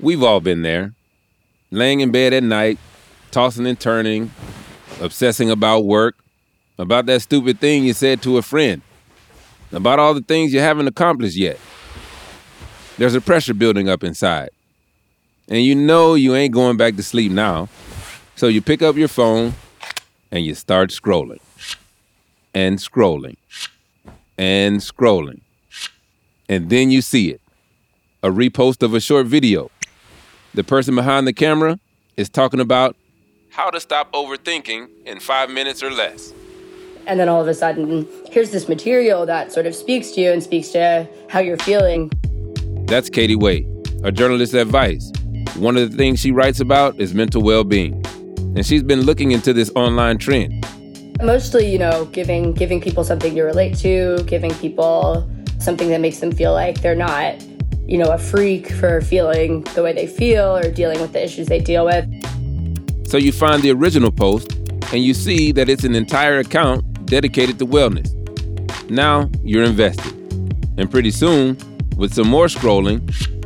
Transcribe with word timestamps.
We've 0.00 0.22
all 0.22 0.40
been 0.40 0.62
there. 0.62 0.94
Laying 1.70 2.00
in 2.00 2.10
bed 2.10 2.32
at 2.32 2.42
night, 2.42 2.78
tossing 3.30 3.66
and 3.66 3.78
turning, 3.78 4.30
obsessing 5.00 5.50
about 5.50 5.84
work, 5.84 6.16
about 6.78 7.04
that 7.06 7.20
stupid 7.20 7.60
thing 7.60 7.84
you 7.84 7.92
said 7.92 8.22
to 8.22 8.38
a 8.38 8.42
friend, 8.42 8.80
about 9.72 9.98
all 9.98 10.14
the 10.14 10.22
things 10.22 10.54
you 10.54 10.60
haven't 10.60 10.88
accomplished 10.88 11.36
yet. 11.36 11.58
There's 12.96 13.14
a 13.14 13.20
pressure 13.20 13.52
building 13.52 13.90
up 13.90 14.02
inside. 14.02 14.50
And 15.48 15.62
you 15.62 15.74
know 15.74 16.14
you 16.14 16.34
ain't 16.34 16.54
going 16.54 16.78
back 16.78 16.96
to 16.96 17.02
sleep 17.02 17.30
now. 17.30 17.68
So 18.36 18.48
you 18.48 18.62
pick 18.62 18.80
up 18.80 18.96
your 18.96 19.08
phone 19.08 19.52
and 20.30 20.44
you 20.44 20.54
start 20.54 20.90
scrolling 20.90 21.40
and 22.54 22.78
scrolling 22.78 23.36
and 24.38 24.78
scrolling. 24.78 25.42
And 26.48 26.70
then 26.70 26.90
you 26.90 27.02
see 27.02 27.30
it 27.30 27.40
a 28.22 28.28
repost 28.28 28.82
of 28.82 28.94
a 28.94 29.00
short 29.00 29.26
video. 29.26 29.70
The 30.52 30.64
person 30.64 30.96
behind 30.96 31.28
the 31.28 31.32
camera 31.32 31.78
is 32.16 32.28
talking 32.28 32.58
about 32.58 32.96
how 33.50 33.70
to 33.70 33.78
stop 33.78 34.12
overthinking 34.12 34.88
in 35.06 35.20
five 35.20 35.48
minutes 35.48 35.80
or 35.80 35.90
less. 35.90 36.32
And 37.06 37.20
then 37.20 37.28
all 37.28 37.40
of 37.40 37.46
a 37.46 37.54
sudden, 37.54 38.06
here's 38.30 38.50
this 38.50 38.68
material 38.68 39.26
that 39.26 39.52
sort 39.52 39.66
of 39.66 39.76
speaks 39.76 40.10
to 40.12 40.20
you 40.20 40.32
and 40.32 40.42
speaks 40.42 40.68
to 40.68 41.08
how 41.28 41.38
you're 41.38 41.56
feeling. 41.58 42.10
That's 42.86 43.08
Katie 43.08 43.36
Way, 43.36 43.64
a 44.02 44.10
journalist 44.10 44.54
at 44.54 44.66
Vice. 44.66 45.12
One 45.56 45.76
of 45.76 45.90
the 45.90 45.96
things 45.96 46.18
she 46.18 46.32
writes 46.32 46.58
about 46.58 46.98
is 47.00 47.14
mental 47.14 47.42
well 47.42 47.62
being. 47.62 48.04
And 48.56 48.66
she's 48.66 48.82
been 48.82 49.02
looking 49.02 49.30
into 49.30 49.52
this 49.52 49.70
online 49.76 50.18
trend. 50.18 50.66
Mostly, 51.22 51.70
you 51.70 51.78
know, 51.78 52.06
giving 52.06 52.54
giving 52.54 52.80
people 52.80 53.04
something 53.04 53.34
to 53.36 53.42
relate 53.44 53.76
to, 53.78 54.22
giving 54.26 54.52
people 54.54 55.30
something 55.60 55.88
that 55.90 56.00
makes 56.00 56.18
them 56.18 56.32
feel 56.32 56.52
like 56.52 56.80
they're 56.80 56.96
not, 56.96 57.34
you 57.90 57.98
know, 57.98 58.12
a 58.12 58.18
freak 58.18 58.70
for 58.70 59.00
feeling 59.00 59.62
the 59.74 59.82
way 59.82 59.92
they 59.92 60.06
feel 60.06 60.56
or 60.56 60.70
dealing 60.70 61.00
with 61.00 61.12
the 61.12 61.24
issues 61.24 61.48
they 61.48 61.58
deal 61.58 61.84
with. 61.84 62.06
So 63.04 63.16
you 63.16 63.32
find 63.32 63.60
the 63.62 63.72
original 63.72 64.12
post 64.12 64.52
and 64.92 65.02
you 65.02 65.12
see 65.12 65.50
that 65.50 65.68
it's 65.68 65.82
an 65.82 65.96
entire 65.96 66.38
account 66.38 67.06
dedicated 67.06 67.58
to 67.58 67.66
wellness. 67.66 68.08
Now 68.88 69.28
you're 69.42 69.64
invested. 69.64 70.12
And 70.78 70.88
pretty 70.88 71.10
soon, 71.10 71.58
with 71.96 72.14
some 72.14 72.28
more 72.28 72.46
scrolling, 72.46 73.00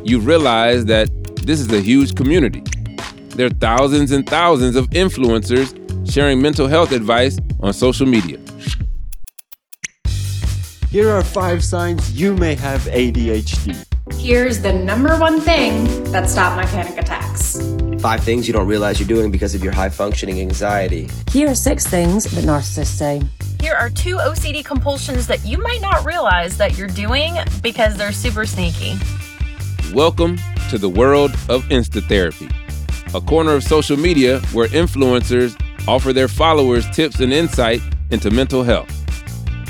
you 0.07 0.19
realize 0.19 0.85
that 0.85 1.09
this 1.37 1.59
is 1.59 1.71
a 1.73 1.81
huge 1.81 2.15
community. 2.15 2.61
There 3.29 3.47
are 3.47 3.57
thousands 3.69 4.11
and 4.11 4.29
thousands 4.29 4.75
of 4.75 4.87
influencers 4.91 5.73
sharing 6.09 6.39
mental 6.39 6.67
health 6.67 6.91
advice 6.91 7.39
on 7.61 7.73
social 7.73 8.05
media. 8.05 8.39
Here 10.91 11.09
are 11.09 11.23
five 11.23 11.63
signs 11.63 12.11
you 12.11 12.35
may 12.35 12.53
have 12.53 12.81
ADHD. 12.81 13.94
Here's 14.25 14.59
the 14.59 14.73
number 14.73 15.15
one 15.19 15.39
thing 15.39 16.03
that 16.05 16.27
stopped 16.27 16.55
my 16.55 16.65
panic 16.65 16.97
attacks. 16.97 17.61
Five 17.99 18.23
things 18.23 18.47
you 18.47 18.53
don't 18.53 18.65
realize 18.65 18.99
you're 18.99 19.07
doing 19.07 19.29
because 19.29 19.53
of 19.53 19.63
your 19.63 19.71
high 19.71 19.89
functioning 19.89 20.41
anxiety. 20.41 21.07
Here 21.29 21.47
are 21.47 21.53
six 21.53 21.85
things 21.85 22.23
that 22.23 22.43
narcissists 22.43 22.87
say. 22.87 23.21
Here 23.59 23.75
are 23.75 23.91
two 23.91 24.15
OCD 24.15 24.65
compulsions 24.65 25.27
that 25.27 25.45
you 25.45 25.59
might 25.59 25.79
not 25.79 26.03
realize 26.07 26.57
that 26.57 26.75
you're 26.75 26.87
doing 26.87 27.35
because 27.61 27.97
they're 27.97 28.11
super 28.11 28.47
sneaky. 28.47 28.97
Welcome 29.93 30.39
to 30.71 30.79
the 30.79 30.89
world 30.89 31.29
of 31.47 31.63
Insta 31.65 32.01
Therapy, 32.07 32.49
a 33.13 33.21
corner 33.21 33.53
of 33.53 33.63
social 33.63 33.95
media 33.95 34.39
where 34.53 34.67
influencers 34.69 35.55
offer 35.87 36.13
their 36.13 36.27
followers 36.27 36.89
tips 36.89 37.19
and 37.19 37.31
insight 37.31 37.79
into 38.09 38.31
mental 38.31 38.63
health. 38.63 38.89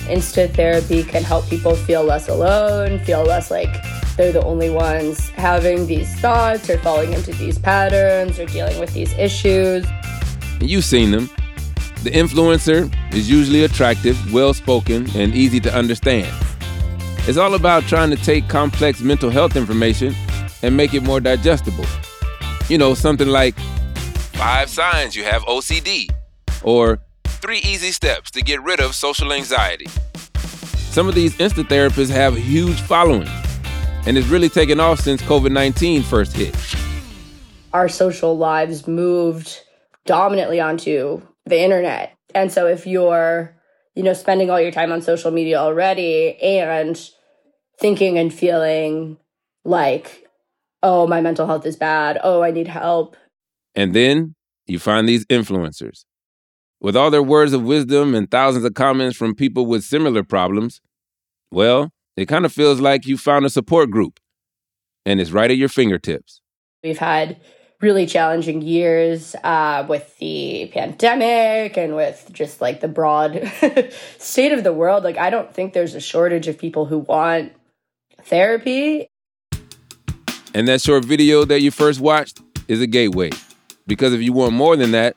Insta 0.07 0.49
therapy 0.49 1.03
can 1.03 1.25
help 1.25 1.45
people 1.49 1.75
feel 1.75 2.05
less 2.05 2.29
alone, 2.29 2.99
feel 2.99 3.23
less 3.23 3.51
like 3.51 3.83
they're 4.17 4.31
the 4.31 4.43
only 4.43 4.69
ones 4.69 5.29
having 5.29 5.87
these 5.87 6.13
thoughts 6.19 6.69
or 6.69 6.77
falling 6.79 7.13
into 7.13 7.31
these 7.33 7.59
patterns 7.59 8.39
or 8.39 8.45
dealing 8.45 8.79
with 8.79 8.93
these 8.93 9.13
issues. 9.13 9.85
You've 10.61 10.85
seen 10.85 11.11
them. 11.11 11.29
The 12.03 12.11
influencer 12.11 12.93
is 13.13 13.29
usually 13.29 13.63
attractive, 13.63 14.31
well 14.31 14.53
spoken, 14.53 15.09
and 15.15 15.33
easy 15.33 15.59
to 15.61 15.75
understand. 15.75 16.33
It's 17.27 17.37
all 17.37 17.55
about 17.55 17.83
trying 17.83 18.11
to 18.11 18.15
take 18.15 18.47
complex 18.47 19.01
mental 19.01 19.31
health 19.31 19.55
information 19.55 20.15
and 20.61 20.77
make 20.77 20.93
it 20.93 21.01
more 21.01 21.19
digestible. 21.19 21.85
You 22.69 22.77
know, 22.77 22.93
something 22.93 23.27
like 23.27 23.57
five 24.33 24.69
signs 24.69 25.15
you 25.15 25.23
have 25.23 25.41
OCD, 25.43 26.09
or 26.63 26.99
three 27.25 27.59
easy 27.59 27.91
steps 27.91 28.31
to 28.31 28.41
get 28.41 28.61
rid 28.61 28.79
of 28.79 28.95
social 28.95 29.33
anxiety. 29.33 29.87
Some 30.91 31.07
of 31.07 31.15
these 31.15 31.35
Insta 31.37 31.63
therapists 31.63 32.09
have 32.09 32.37
huge 32.37 32.79
followings, 32.81 33.29
and 34.05 34.17
it's 34.17 34.27
really 34.27 34.49
taken 34.49 34.79
off 34.79 34.99
since 34.99 35.21
COVID 35.23 35.51
19 35.51 36.03
first 36.03 36.33
hit. 36.33 36.55
Our 37.73 37.89
social 37.89 38.37
lives 38.37 38.87
moved 38.87 39.61
dominantly 40.05 40.59
onto 40.59 41.21
the 41.45 41.61
internet. 41.61 42.15
And 42.33 42.51
so 42.51 42.67
if 42.67 42.85
you're, 42.85 43.55
you 43.95 44.03
know, 44.03 44.13
spending 44.13 44.49
all 44.49 44.61
your 44.61 44.71
time 44.71 44.91
on 44.91 45.01
social 45.01 45.31
media 45.31 45.57
already 45.57 46.37
and 46.41 46.99
thinking 47.79 48.17
and 48.17 48.33
feeling 48.33 49.17
like, 49.63 50.27
oh, 50.83 51.07
my 51.07 51.21
mental 51.21 51.47
health 51.47 51.65
is 51.65 51.75
bad, 51.75 52.19
oh, 52.23 52.41
I 52.41 52.51
need 52.51 52.67
help. 52.67 53.17
And 53.73 53.93
then 53.93 54.35
you 54.67 54.79
find 54.79 55.07
these 55.07 55.25
influencers. 55.25 56.05
With 56.79 56.95
all 56.95 57.09
their 57.09 57.23
words 57.23 57.53
of 57.53 57.63
wisdom 57.63 58.13
and 58.13 58.29
thousands 58.29 58.65
of 58.65 58.73
comments 58.73 59.17
from 59.17 59.33
people 59.33 59.65
with 59.65 59.83
similar 59.83 60.23
problems, 60.23 60.81
well, 61.51 61.91
it 62.17 62.27
kind 62.27 62.45
of 62.45 62.53
feels 62.53 62.79
like 62.79 63.05
you 63.05 63.17
found 63.17 63.45
a 63.45 63.49
support 63.49 63.91
group 63.91 64.19
and 65.05 65.19
it's 65.19 65.31
right 65.31 65.51
at 65.51 65.57
your 65.57 65.69
fingertips. 65.69 66.41
We've 66.83 66.97
had 66.97 67.37
really 67.81 68.05
challenging 68.05 68.61
years 68.61 69.35
uh, 69.43 69.85
with 69.87 70.17
the 70.17 70.71
pandemic 70.73 71.77
and 71.77 71.95
with 71.95 72.29
just 72.31 72.61
like 72.61 72.81
the 72.81 72.87
broad 72.87 73.51
state 74.17 74.51
of 74.51 74.63
the 74.63 74.73
world. 74.73 75.03
Like, 75.03 75.17
I 75.17 75.29
don't 75.29 75.53
think 75.53 75.73
there's 75.73 75.93
a 75.93 75.99
shortage 75.99 76.47
of 76.47 76.57
people 76.57 76.85
who 76.85 76.99
want 76.99 77.53
therapy. 78.23 79.07
And 80.53 80.67
that 80.67 80.81
short 80.81 81.03
video 81.03 81.43
that 81.45 81.61
you 81.61 81.69
first 81.69 81.99
watched 81.99 82.41
is 82.67 82.81
a 82.81 82.87
gateway. 82.87 83.31
Because 83.87 84.13
if 84.13 84.21
you 84.21 84.33
want 84.33 84.53
more 84.53 84.75
than 84.75 84.91
that, 84.91 85.15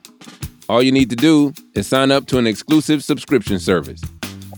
all 0.68 0.82
you 0.82 0.92
need 0.92 1.10
to 1.10 1.16
do 1.16 1.54
is 1.74 1.86
sign 1.86 2.10
up 2.10 2.26
to 2.26 2.38
an 2.38 2.46
exclusive 2.46 3.02
subscription 3.02 3.58
service. 3.58 4.02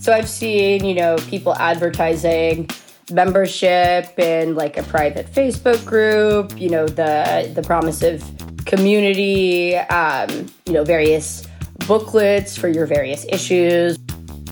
So 0.01 0.11
I've 0.11 0.27
seen, 0.27 0.83
you 0.83 0.95
know, 0.95 1.15
people 1.29 1.53
advertising 1.57 2.67
membership 3.11 4.17
in 4.17 4.55
like 4.55 4.75
a 4.75 4.81
private 4.81 5.31
Facebook 5.31 5.85
group, 5.85 6.59
you 6.59 6.71
know, 6.71 6.87
the 6.87 7.51
the 7.53 7.61
promise 7.61 8.01
of 8.01 8.23
community, 8.65 9.75
um, 9.75 10.51
you 10.65 10.73
know, 10.73 10.83
various 10.83 11.47
booklets 11.87 12.57
for 12.57 12.67
your 12.67 12.87
various 12.87 13.27
issues. 13.29 13.99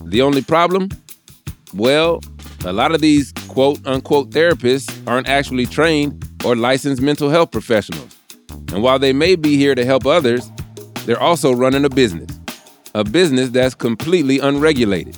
The 0.03 0.21
only 0.21 0.43
problem? 0.43 0.89
Well, 1.73 2.21
a 2.63 2.71
lot 2.71 2.93
of 2.93 3.01
these 3.01 3.33
quote 3.47 3.79
unquote 3.87 4.29
therapists 4.29 4.95
aren't 5.07 5.27
actually 5.27 5.65
trained 5.65 6.29
or 6.45 6.55
licensed 6.55 7.01
mental 7.01 7.31
health 7.31 7.49
professionals. 7.49 8.15
And 8.71 8.83
while 8.83 8.99
they 8.99 9.13
may 9.13 9.35
be 9.35 9.57
here 9.57 9.73
to 9.73 9.83
help 9.83 10.05
others, 10.05 10.47
they're 11.07 11.19
also 11.19 11.51
running 11.51 11.85
a 11.85 11.89
business, 11.89 12.39
a 12.93 13.03
business 13.03 13.49
that's 13.49 13.73
completely 13.73 14.37
unregulated. 14.37 15.17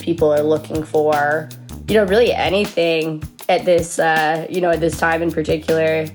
People 0.00 0.32
are 0.32 0.42
looking 0.42 0.82
for, 0.82 1.48
you 1.88 1.94
know, 1.94 2.04
really 2.04 2.32
anything 2.32 3.22
at 3.48 3.64
this, 3.64 3.98
uh, 3.98 4.46
you 4.50 4.60
know, 4.60 4.70
at 4.70 4.80
this 4.80 4.98
time 4.98 5.22
in 5.22 5.30
particular. 5.30 6.06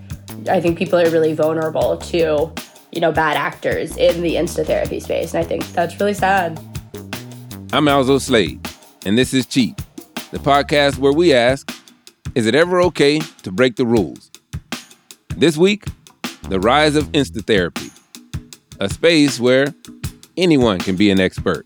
I 0.49 0.59
think 0.59 0.77
people 0.77 0.99
are 0.99 1.09
really 1.09 1.33
vulnerable 1.33 1.97
to, 1.97 2.51
you 2.91 3.01
know, 3.01 3.11
bad 3.11 3.37
actors 3.37 3.95
in 3.97 4.21
the 4.21 4.35
insta 4.35 4.65
therapy 4.65 4.99
space, 4.99 5.33
and 5.33 5.43
I 5.43 5.47
think 5.47 5.65
that's 5.73 5.99
really 5.99 6.13
sad. 6.13 6.59
I'm 7.71 7.87
Alzo 7.87 8.17
Slade, 8.17 8.67
and 9.05 9.17
this 9.17 9.33
is 9.33 9.45
Cheat, 9.45 9.77
the 10.31 10.39
podcast 10.39 10.97
where 10.97 11.13
we 11.13 11.33
ask, 11.33 11.71
is 12.35 12.45
it 12.45 12.55
ever 12.55 12.81
okay 12.83 13.19
to 13.19 13.51
break 13.51 13.75
the 13.75 13.85
rules? 13.85 14.31
This 15.35 15.57
week, 15.57 15.85
the 16.49 16.59
rise 16.59 16.95
of 16.95 17.11
insta 17.13 17.45
therapy, 17.45 17.89
a 18.79 18.89
space 18.89 19.39
where 19.39 19.73
anyone 20.35 20.79
can 20.79 20.95
be 20.95 21.09
an 21.09 21.19
expert. 21.19 21.65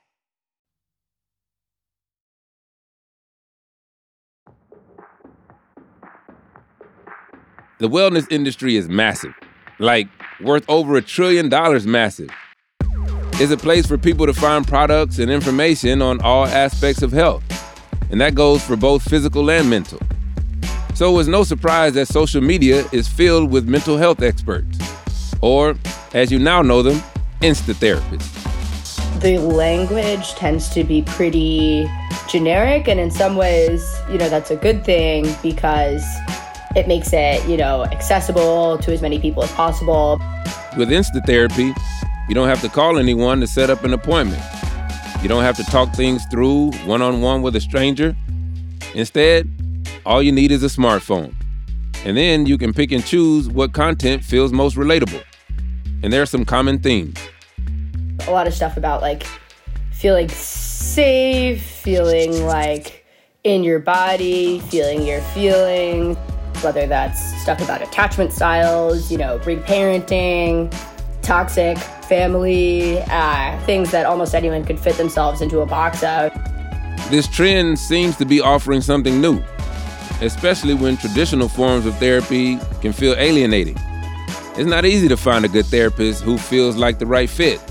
The 7.81 7.89
wellness 7.89 8.31
industry 8.31 8.75
is 8.75 8.87
massive, 8.87 9.33
like 9.79 10.07
worth 10.39 10.63
over 10.69 10.97
a 10.97 11.01
trillion 11.01 11.49
dollars 11.49 11.87
massive. 11.87 12.29
It's 13.39 13.51
a 13.51 13.57
place 13.57 13.87
for 13.87 13.97
people 13.97 14.27
to 14.27 14.35
find 14.35 14.67
products 14.67 15.17
and 15.17 15.31
information 15.31 15.99
on 15.99 16.21
all 16.21 16.45
aspects 16.45 17.01
of 17.01 17.11
health, 17.11 17.43
and 18.11 18.21
that 18.21 18.35
goes 18.35 18.63
for 18.63 18.75
both 18.75 19.01
physical 19.01 19.49
and 19.49 19.67
mental. 19.67 19.97
So 20.93 21.17
it's 21.17 21.27
no 21.27 21.43
surprise 21.43 21.95
that 21.95 22.07
social 22.07 22.39
media 22.39 22.85
is 22.91 23.07
filled 23.07 23.49
with 23.49 23.67
mental 23.67 23.97
health 23.97 24.21
experts, 24.21 24.77
or 25.41 25.73
as 26.13 26.31
you 26.31 26.37
now 26.37 26.61
know 26.61 26.83
them, 26.83 27.01
Insta 27.41 27.73
therapists. 27.73 28.29
The 29.21 29.39
language 29.39 30.35
tends 30.35 30.69
to 30.75 30.83
be 30.83 31.01
pretty 31.01 31.89
generic, 32.29 32.87
and 32.87 32.99
in 32.99 33.09
some 33.09 33.35
ways, 33.35 33.83
you 34.11 34.19
know, 34.19 34.29
that's 34.29 34.51
a 34.51 34.55
good 34.55 34.85
thing 34.85 35.35
because 35.41 36.05
it 36.75 36.87
makes 36.87 37.11
it, 37.13 37.47
you 37.47 37.57
know, 37.57 37.85
accessible 37.85 38.77
to 38.79 38.93
as 38.93 39.01
many 39.01 39.19
people 39.19 39.43
as 39.43 39.51
possible. 39.51 40.19
With 40.77 40.89
Insta 40.89 41.25
therapy, 41.25 41.73
you 42.29 42.35
don't 42.35 42.47
have 42.47 42.61
to 42.61 42.69
call 42.69 42.97
anyone 42.97 43.39
to 43.41 43.47
set 43.47 43.69
up 43.69 43.83
an 43.83 43.93
appointment. 43.93 44.41
You 45.21 45.27
don't 45.27 45.43
have 45.43 45.57
to 45.57 45.63
talk 45.65 45.93
things 45.93 46.25
through 46.31 46.71
one 46.85 47.01
on 47.01 47.21
one 47.21 47.41
with 47.41 47.55
a 47.55 47.61
stranger. 47.61 48.15
Instead, 48.95 49.49
all 50.05 50.23
you 50.23 50.31
need 50.31 50.51
is 50.51 50.63
a 50.63 50.67
smartphone. 50.67 51.35
And 52.05 52.17
then 52.17 52.45
you 52.45 52.57
can 52.57 52.73
pick 52.73 52.91
and 52.91 53.05
choose 53.05 53.47
what 53.47 53.73
content 53.73 54.23
feels 54.23 54.51
most 54.51 54.75
relatable. 54.75 55.23
And 56.03 56.11
there 56.11 56.21
are 56.21 56.25
some 56.25 56.45
common 56.45 56.79
themes. 56.79 57.19
A 58.27 58.31
lot 58.31 58.47
of 58.47 58.53
stuff 58.53 58.77
about 58.77 59.01
like 59.01 59.27
feeling 59.91 60.29
safe, 60.29 61.61
feeling 61.61 62.45
like 62.45 63.05
in 63.43 63.63
your 63.63 63.79
body, 63.79 64.59
feeling 64.59 65.05
your 65.05 65.21
feelings, 65.21 66.17
whether 66.61 66.87
that's 66.87 67.19
stuff 67.41 67.61
about 67.61 67.81
attachment 67.81 68.31
styles, 68.33 69.11
you 69.11 69.17
know, 69.17 69.39
reparenting, 69.39 70.71
toxic 71.21 71.77
family, 71.77 72.99
uh, 73.03 73.59
things 73.65 73.91
that 73.91 74.05
almost 74.05 74.35
anyone 74.35 74.63
could 74.65 74.79
fit 74.79 74.95
themselves 74.97 75.41
into 75.41 75.61
a 75.61 75.65
box 75.65 76.03
of. 76.03 76.31
This 77.09 77.27
trend 77.27 77.79
seems 77.79 78.15
to 78.17 78.25
be 78.25 78.41
offering 78.41 78.81
something 78.81 79.19
new, 79.19 79.41
especially 80.21 80.73
when 80.73 80.97
traditional 80.97 81.47
forms 81.47 81.85
of 81.85 81.95
therapy 81.97 82.57
can 82.81 82.93
feel 82.93 83.15
alienating. 83.17 83.77
It's 84.55 84.69
not 84.69 84.85
easy 84.85 85.07
to 85.07 85.17
find 85.17 85.45
a 85.45 85.47
good 85.47 85.65
therapist 85.65 86.23
who 86.23 86.37
feels 86.37 86.75
like 86.75 86.99
the 86.99 87.05
right 87.05 87.29
fit, 87.29 87.61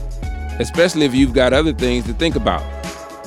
especially 0.59 1.05
if 1.05 1.15
you've 1.15 1.35
got 1.35 1.53
other 1.53 1.73
things 1.73 2.07
to 2.07 2.15
think 2.15 2.37
about. 2.37 2.63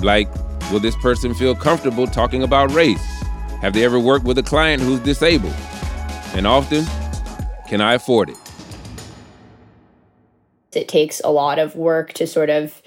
Like, 0.01 0.27
will 0.71 0.79
this 0.79 0.95
person 0.97 1.33
feel 1.33 1.55
comfortable 1.55 2.07
talking 2.07 2.43
about 2.43 2.71
race? 2.71 3.12
Have 3.63 3.71
they 3.71 3.85
ever 3.85 3.97
worked 3.97 4.25
with 4.25 4.37
a 4.37 4.43
client 4.43 4.83
who's 4.83 4.99
disabled? 4.99 5.55
And 6.33 6.45
often, 6.45 6.83
can 7.65 7.79
I 7.79 7.93
afford 7.93 8.29
it? 8.29 8.37
It 10.73 10.89
takes 10.89 11.21
a 11.23 11.29
lot 11.29 11.59
of 11.59 11.73
work 11.73 12.11
to 12.15 12.27
sort 12.27 12.49
of 12.49 12.81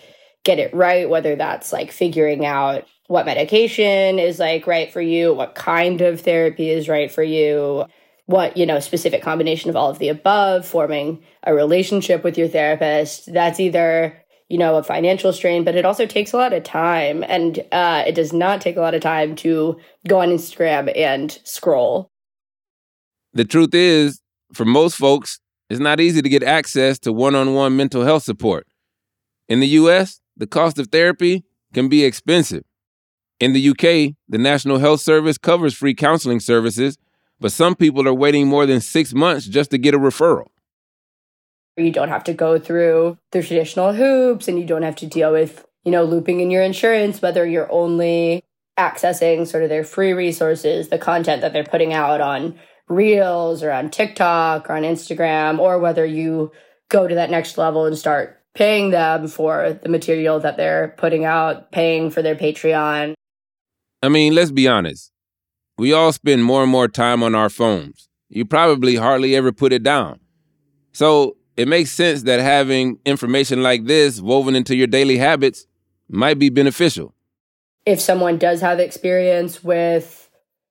get 0.45 0.59
it 0.59 0.75
right, 0.75 1.09
whether 1.09 1.35
that's 1.35 1.73
like 1.73 1.93
figuring 1.93 2.45
out 2.45 2.85
what 3.07 3.25
medication 3.25 4.19
is 4.19 4.39
like 4.39 4.67
right 4.67 4.93
for 4.93 5.01
you, 5.01 5.33
what 5.33 5.55
kind 5.55 6.03
of 6.03 6.21
therapy 6.21 6.69
is 6.69 6.91
right 6.91 7.11
for 7.11 7.23
you, 7.23 7.87
what, 8.27 8.59
you 8.59 8.67
know, 8.67 8.79
specific 8.79 9.23
combination 9.23 9.71
of 9.71 9.77
all 9.77 9.89
of 9.89 9.99
the 9.99 10.11
above, 10.11 10.67
forming 10.67 11.25
a 11.45 11.55
relationship 11.55 12.23
with 12.23 12.37
your 12.37 12.49
therapist. 12.49 13.33
That's 13.33 13.61
either, 13.61 14.23
you 14.49 14.59
know, 14.59 14.77
a 14.77 14.83
financial 14.83 15.33
strain, 15.33 15.65
but 15.65 15.75
it 15.75 15.85
also 15.85 16.07
takes 16.07 16.33
a 16.33 16.37
lot 16.37 16.53
of 16.53 16.63
time. 16.63 17.25
And 17.29 17.65
uh, 17.73 18.05
it 18.07 18.15
does 18.15 18.33
not 18.33 18.61
take 18.61 18.77
a 18.77 18.81
lot 18.81 18.95
of 18.95 19.01
time 19.01 19.35
to 19.37 19.79
go 20.07 20.21
on 20.21 20.29
Instagram 20.29 20.93
and 20.97 21.39
scroll. 21.45 22.09
The 23.33 23.45
truth 23.45 23.75
is, 23.75 24.21
for 24.53 24.65
most 24.65 24.97
folks, 24.97 25.41
it's 25.69 25.81
not 25.81 26.01
easy 26.01 26.23
to 26.23 26.29
get 26.29 26.43
access 26.43 26.99
to 27.01 27.13
one 27.13 27.35
on 27.35 27.55
one 27.55 27.77
mental 27.77 28.05
health 28.05 28.23
support. 28.23 28.67
In 29.49 29.61
the 29.61 29.67
US, 29.69 30.21
the 30.37 30.47
cost 30.47 30.79
of 30.79 30.89
therapy 30.89 31.45
can 31.75 31.89
be 31.89 32.05
expensive. 32.05 32.63
In 33.41 33.53
the 33.53 33.69
UK, 33.69 34.15
the 34.29 34.39
National 34.39 34.79
Health 34.79 35.01
Service 35.01 35.37
covers 35.37 35.75
free 35.75 35.95
counseling 35.95 36.41
services, 36.41 36.97
but 37.39 37.53
some 37.53 37.75
people 37.75 38.09
are 38.09 38.15
waiting 38.15 38.47
more 38.47 38.65
than 38.65 38.81
six 38.81 39.13
months 39.13 39.47
just 39.47 39.71
to 39.73 39.79
get 39.79 39.95
a 39.95 39.99
referral. 39.99 40.47
You 41.77 41.93
don't 41.93 42.09
have 42.09 42.25
to 42.25 42.33
go 42.35 42.59
through 42.59 43.19
the 43.33 43.43
traditional 43.43 43.93
hoops 43.93 44.49
and 44.49 44.59
you 44.59 44.65
don't 44.65 44.83
have 44.83 44.97
to 44.97 45.07
deal 45.07 45.31
with, 45.31 45.67
you 45.85 45.93
know, 45.93 46.05
looping 46.05 46.41
in 46.41 46.51
your 46.51 46.63
insurance, 46.63 47.21
whether 47.21 47.47
you're 47.47 47.71
only 47.71 48.43
accessing 48.79 49.47
sort 49.47 49.63
of 49.63 49.69
their 49.69 49.85
free 49.85 50.13
resources, 50.13 50.89
the 50.89 50.99
content 50.99 51.43
that 51.43 51.53
they're 51.53 51.65
putting 51.65 51.93
out 51.93 52.21
on 52.21 52.59
Reels 52.89 53.63
or 53.63 53.71
on 53.73 53.91
TikTok 53.91 54.71
or 54.71 54.75
on 54.75 54.83
Instagram, 54.83 55.59
or 55.59 55.79
whether 55.79 56.05
you 56.07 56.53
go 56.89 57.07
to 57.07 57.15
that 57.17 57.31
next 57.31 57.59
level 57.59 57.85
and 57.85 57.99
start 57.99 58.41
paying 58.55 58.91
them 58.91 59.29
for 59.29 59.79
the 59.83 59.89
material 59.89 60.41
that 60.41 60.57
they're 60.57 60.95
putting 60.97 61.25
out, 61.25 61.73
paying 61.73 62.11
for 62.11 62.23
their 62.23 62.37
Patreon. 62.37 63.15
I 64.03 64.09
mean, 64.09 64.35
let's 64.35 64.51
be 64.51 64.69
honest. 64.69 65.13
We 65.79 65.93
all 65.93 66.13
spend 66.13 66.45
more 66.45 66.63
and 66.63 66.71
more 66.71 66.89
time 66.89 67.23
on 67.23 67.35
our 67.35 67.51
phones. 67.51 68.09
You 68.29 68.47
probably 68.47 68.97
hardly 68.97 69.37
ever 69.37 69.53
put 69.53 69.73
it 69.73 69.83
down. 69.83 70.21
So 70.93 71.37
it 71.57 71.69
makes 71.69 71.91
sense 71.91 72.23
that 72.25 72.41
having 72.41 72.99
information 73.05 73.63
like 73.63 73.87
this 73.87 74.21
woven 74.21 74.55
into 74.55 74.77
your 74.77 74.87
daily 74.87 75.17
habits 75.17 75.67
might 76.09 76.39
be 76.39 76.51
beneficial. 76.51 77.15
If 77.85 78.01
someone 78.01 78.39
does 78.39 78.61
have 78.61 78.79
experience 78.79 79.65
with 79.65 80.29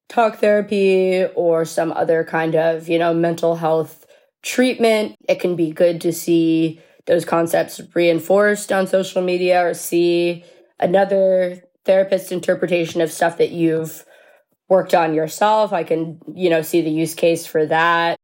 talk 0.10 0.38
therapy 0.38 1.26
or 1.36 1.66
some 1.66 1.92
other 1.94 2.24
kind 2.24 2.56
of, 2.56 2.88
you 2.88 3.00
know, 3.00 3.14
mental 3.14 3.56
health 3.56 4.06
treatment, 4.44 5.16
it 5.28 5.40
can 5.40 5.56
be 5.56 5.72
good 5.72 6.02
to 6.02 6.14
see 6.14 6.80
those 7.08 7.26
concepts 7.26 7.82
reinforced 7.94 8.72
on 8.72 8.88
social 8.88 9.22
media 9.22 9.66
or 9.66 9.74
see 9.74 10.44
another 10.80 11.64
therapist's 11.86 12.32
interpretation 12.32 13.02
of 13.02 13.12
stuff 13.12 13.38
that 13.38 13.52
you've 13.52 14.06
worked 14.68 14.94
on 14.94 15.14
yourself. 15.14 15.72
I 15.72 15.84
can, 15.84 16.20
you 16.34 16.50
know, 16.50 16.62
see 16.62 16.82
the 16.82 16.90
use 16.90 17.14
case 17.14 17.46
for 17.46 17.66
that. 17.68 18.18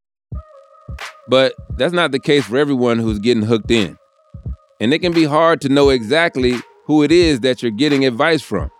But 1.28 1.54
that's 1.78 1.94
not 1.94 2.12
the 2.12 2.20
case 2.20 2.46
for 2.46 2.58
everyone 2.58 3.00
who's 3.00 3.20
getting 3.20 3.44
hooked 3.44 3.72
in. 3.72 3.98
And 4.80 4.94
it 4.94 5.00
can 5.00 5.13
be 5.13 5.25
hard 5.25 5.62
to 5.62 5.70
know 5.70 5.89
exactly 5.89 6.56
who 6.86 7.04
it 7.04 7.12
is 7.12 7.42
that 7.42 7.62
you're 7.62 7.72
getting 7.72 8.06
advice 8.06 8.42
from. 8.42 8.72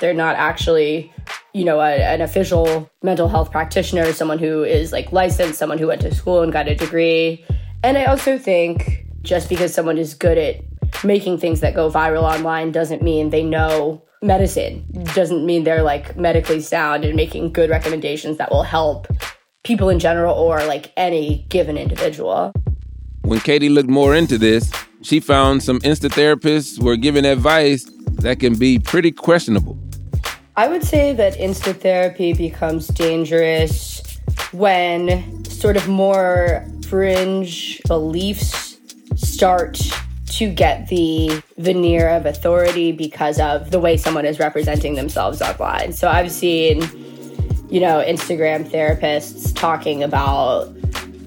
They're 0.00 0.14
not 0.14 0.36
actually 0.36 1.12
you 1.54 1.64
know, 1.64 1.80
a, 1.80 1.94
an 1.94 2.20
official 2.20 2.90
mental 3.02 3.28
health 3.28 3.52
practitioner, 3.52 4.12
someone 4.12 4.40
who 4.40 4.64
is 4.64 4.92
like 4.92 5.12
licensed, 5.12 5.58
someone 5.58 5.78
who 5.78 5.86
went 5.86 6.02
to 6.02 6.12
school 6.12 6.42
and 6.42 6.52
got 6.52 6.68
a 6.68 6.74
degree. 6.74 7.44
And 7.84 7.96
I 7.96 8.04
also 8.06 8.36
think 8.36 9.06
just 9.22 9.48
because 9.48 9.72
someone 9.72 9.96
is 9.96 10.14
good 10.14 10.36
at 10.36 10.56
making 11.04 11.38
things 11.38 11.60
that 11.60 11.74
go 11.74 11.88
viral 11.90 12.22
online 12.22 12.72
doesn't 12.72 13.02
mean 13.02 13.30
they 13.30 13.44
know 13.44 14.02
medicine, 14.20 14.84
doesn't 15.14 15.46
mean 15.46 15.62
they're 15.62 15.82
like 15.82 16.16
medically 16.16 16.60
sound 16.60 17.04
and 17.04 17.14
making 17.14 17.52
good 17.52 17.70
recommendations 17.70 18.36
that 18.38 18.50
will 18.50 18.64
help 18.64 19.06
people 19.64 19.88
in 19.88 19.98
general 19.98 20.34
or 20.34 20.62
like 20.64 20.92
any 20.96 21.46
given 21.48 21.76
individual. 21.76 22.52
When 23.22 23.40
Katie 23.40 23.70
looked 23.70 23.88
more 23.88 24.14
into 24.14 24.38
this, 24.38 24.70
she 25.02 25.20
found 25.20 25.62
some 25.62 25.80
Insta 25.80 26.10
therapists 26.10 26.80
were 26.80 26.96
giving 26.96 27.24
advice 27.24 27.90
that 28.20 28.40
can 28.40 28.56
be 28.56 28.78
pretty 28.78 29.10
questionable. 29.10 29.78
I 30.56 30.68
would 30.68 30.84
say 30.84 31.14
that 31.14 31.34
Insta 31.34 31.74
therapy 31.74 32.32
becomes 32.32 32.86
dangerous 32.88 34.02
when 34.52 35.44
sort 35.46 35.76
of 35.76 35.88
more 35.88 36.66
fringe 36.86 37.80
beliefs 37.88 38.78
start 39.16 39.80
to 40.26 40.52
get 40.52 40.88
the 40.88 41.42
veneer 41.58 42.08
of 42.08 42.26
authority 42.26 42.92
because 42.92 43.40
of 43.40 43.70
the 43.70 43.80
way 43.80 43.96
someone 43.96 44.26
is 44.26 44.38
representing 44.38 44.94
themselves 44.94 45.40
online. 45.40 45.92
So 45.92 46.08
I've 46.08 46.30
seen, 46.30 46.82
you 47.74 47.80
know, 47.80 48.04
Instagram 48.06 48.64
therapists 48.64 49.52
talking 49.52 50.04
about, 50.04 50.72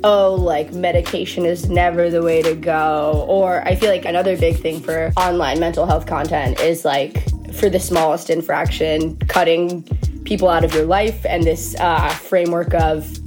oh, 0.05 0.33
like 0.33 0.71
medication 0.71 1.45
is 1.45 1.69
never 1.69 2.09
the 2.09 2.23
way 2.23 2.41
to 2.41 2.55
go. 2.55 3.25
Or 3.27 3.67
I 3.67 3.75
feel 3.75 3.89
like 3.89 4.05
another 4.05 4.37
big 4.37 4.55
thing 4.55 4.79
for 4.79 5.11
online 5.17 5.59
mental 5.59 5.85
health 5.85 6.05
content 6.05 6.61
is 6.61 6.85
like 6.85 7.21
for 7.53 7.69
the 7.69 7.81
smallest 7.81 8.29
infraction, 8.29 9.17
cutting 9.27 9.83
people 10.23 10.47
out 10.47 10.63
of 10.63 10.73
your 10.73 10.85
life, 10.85 11.25
and 11.25 11.43
this 11.43 11.75
uh, 11.81 12.07
framework 12.11 12.73
of, 12.75 13.17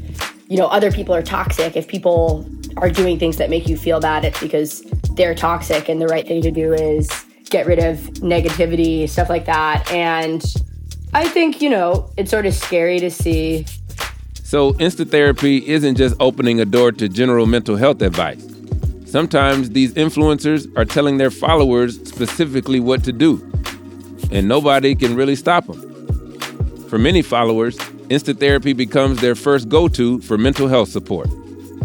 you 0.48 0.56
know, 0.56 0.68
other 0.68 0.90
people 0.90 1.14
are 1.14 1.20
toxic. 1.22 1.76
If 1.76 1.88
people 1.88 2.48
are 2.78 2.88
doing 2.88 3.18
things 3.18 3.36
that 3.36 3.50
make 3.50 3.68
you 3.68 3.76
feel 3.76 4.00
bad, 4.00 4.24
it's 4.24 4.40
because 4.40 4.80
they're 5.16 5.34
toxic, 5.34 5.90
and 5.90 6.00
the 6.00 6.06
right 6.06 6.26
thing 6.26 6.40
to 6.40 6.50
do 6.50 6.72
is 6.72 7.06
get 7.50 7.66
rid 7.66 7.80
of 7.80 7.98
negativity, 8.22 9.06
stuff 9.06 9.28
like 9.28 9.44
that. 9.44 9.92
And 9.92 10.42
I 11.12 11.28
think, 11.28 11.60
you 11.60 11.70
know, 11.70 12.10
it's 12.16 12.30
sort 12.30 12.46
of 12.46 12.54
scary 12.54 12.98
to 13.00 13.10
see. 13.10 13.66
So, 14.42 14.72
Insta 14.74 15.08
therapy 15.08 15.66
isn't 15.68 15.96
just 15.96 16.16
opening 16.20 16.60
a 16.60 16.64
door 16.64 16.92
to 16.92 17.08
general 17.08 17.46
mental 17.46 17.76
health 17.76 18.02
advice. 18.02 18.46
Sometimes 19.06 19.70
these 19.70 19.92
influencers 19.94 20.66
are 20.76 20.84
telling 20.84 21.18
their 21.18 21.30
followers 21.30 21.96
specifically 22.08 22.80
what 22.80 23.02
to 23.04 23.12
do 23.12 23.50
and 24.30 24.46
nobody 24.46 24.94
can 24.94 25.14
really 25.14 25.36
stop 25.36 25.66
them. 25.66 25.80
For 26.88 26.98
many 26.98 27.22
followers, 27.22 27.76
Insta 28.08 28.38
therapy 28.38 28.72
becomes 28.72 29.20
their 29.20 29.34
first 29.34 29.68
go 29.68 29.88
to 29.88 30.20
for 30.22 30.38
mental 30.38 30.68
health 30.68 30.88
support. 30.88 31.28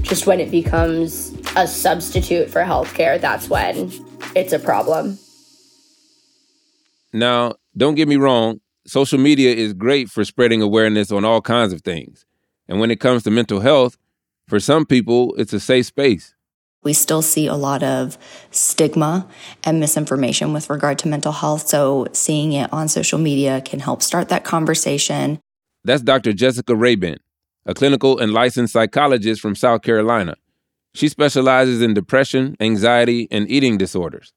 Just 0.01 0.27
when 0.27 0.39
it 0.39 0.51
becomes 0.51 1.33
a 1.55 1.67
substitute 1.67 2.49
for 2.49 2.61
healthcare, 2.61 3.19
that's 3.19 3.49
when 3.49 3.91
it's 4.35 4.53
a 4.53 4.59
problem. 4.59 5.17
Now, 7.13 7.55
don't 7.75 7.95
get 7.95 8.07
me 8.07 8.17
wrong, 8.17 8.59
social 8.85 9.19
media 9.19 9.53
is 9.53 9.73
great 9.73 10.09
for 10.09 10.23
spreading 10.23 10.61
awareness 10.61 11.11
on 11.11 11.25
all 11.25 11.41
kinds 11.41 11.73
of 11.73 11.81
things. 11.81 12.25
And 12.67 12.79
when 12.79 12.91
it 12.91 12.99
comes 12.99 13.23
to 13.23 13.31
mental 13.31 13.59
health, 13.59 13.97
for 14.47 14.59
some 14.59 14.85
people, 14.85 15.33
it's 15.37 15.53
a 15.53 15.59
safe 15.59 15.87
space. 15.87 16.35
We 16.83 16.93
still 16.93 17.23
see 17.23 17.47
a 17.47 17.55
lot 17.55 17.81
of 17.81 18.17
stigma 18.51 19.27
and 19.63 19.79
misinformation 19.79 20.53
with 20.53 20.69
regard 20.69 20.99
to 20.99 21.07
mental 21.07 21.31
health. 21.31 21.67
So, 21.67 22.05
seeing 22.13 22.53
it 22.53 22.71
on 22.71 22.87
social 22.87 23.17
media 23.17 23.61
can 23.61 23.79
help 23.79 24.03
start 24.03 24.29
that 24.29 24.43
conversation. 24.43 25.39
That's 25.83 26.03
Dr. 26.03 26.31
Jessica 26.31 26.75
Rabin, 26.75 27.17
a 27.65 27.73
clinical 27.73 28.19
and 28.19 28.33
licensed 28.33 28.73
psychologist 28.73 29.41
from 29.41 29.55
South 29.55 29.81
Carolina. 29.81 30.35
She 30.93 31.09
specializes 31.09 31.81
in 31.81 31.95
depression, 31.95 32.55
anxiety, 32.59 33.27
and 33.31 33.49
eating 33.49 33.79
disorders. 33.79 34.31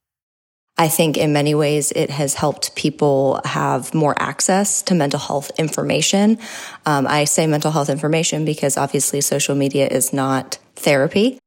I 0.79 0.87
think 0.87 1.17
in 1.17 1.33
many 1.33 1.57
ways 1.57 1.91
it 1.93 2.09
has 2.11 2.35
helped 2.35 2.77
people 2.77 3.41
have 3.45 3.93
more 3.93 4.15
access 4.17 4.81
to 4.83 4.95
mental 4.95 5.19
health 5.19 5.51
information. 5.59 6.39
Um, 6.87 7.07
I 7.07 7.25
say 7.25 7.49
mental 7.49 7.73
health 7.73 7.91
information 7.91 8.45
because 8.45 8.77
obviously 8.77 9.21
social 9.21 9.57
media 9.57 9.89
is 9.89 10.13
not 10.13 10.59
therapy. 10.77 11.39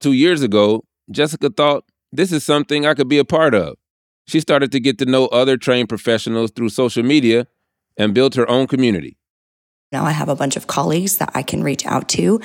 Two 0.00 0.12
years 0.12 0.42
ago, 0.42 0.82
Jessica 1.10 1.50
thought 1.50 1.84
this 2.10 2.32
is 2.32 2.42
something 2.42 2.86
I 2.86 2.94
could 2.94 3.08
be 3.08 3.18
a 3.18 3.24
part 3.24 3.54
of. 3.54 3.76
She 4.26 4.40
started 4.40 4.72
to 4.72 4.80
get 4.80 4.96
to 4.98 5.04
know 5.04 5.26
other 5.26 5.58
trained 5.58 5.90
professionals 5.90 6.50
through 6.50 6.70
social 6.70 7.02
media 7.02 7.46
and 7.98 8.14
built 8.14 8.34
her 8.36 8.48
own 8.48 8.66
community. 8.66 9.18
Now 9.92 10.04
I 10.04 10.12
have 10.12 10.28
a 10.28 10.36
bunch 10.36 10.56
of 10.56 10.68
colleagues 10.68 11.16
that 11.16 11.32
I 11.34 11.42
can 11.42 11.64
reach 11.64 11.84
out 11.84 12.08
to 12.10 12.40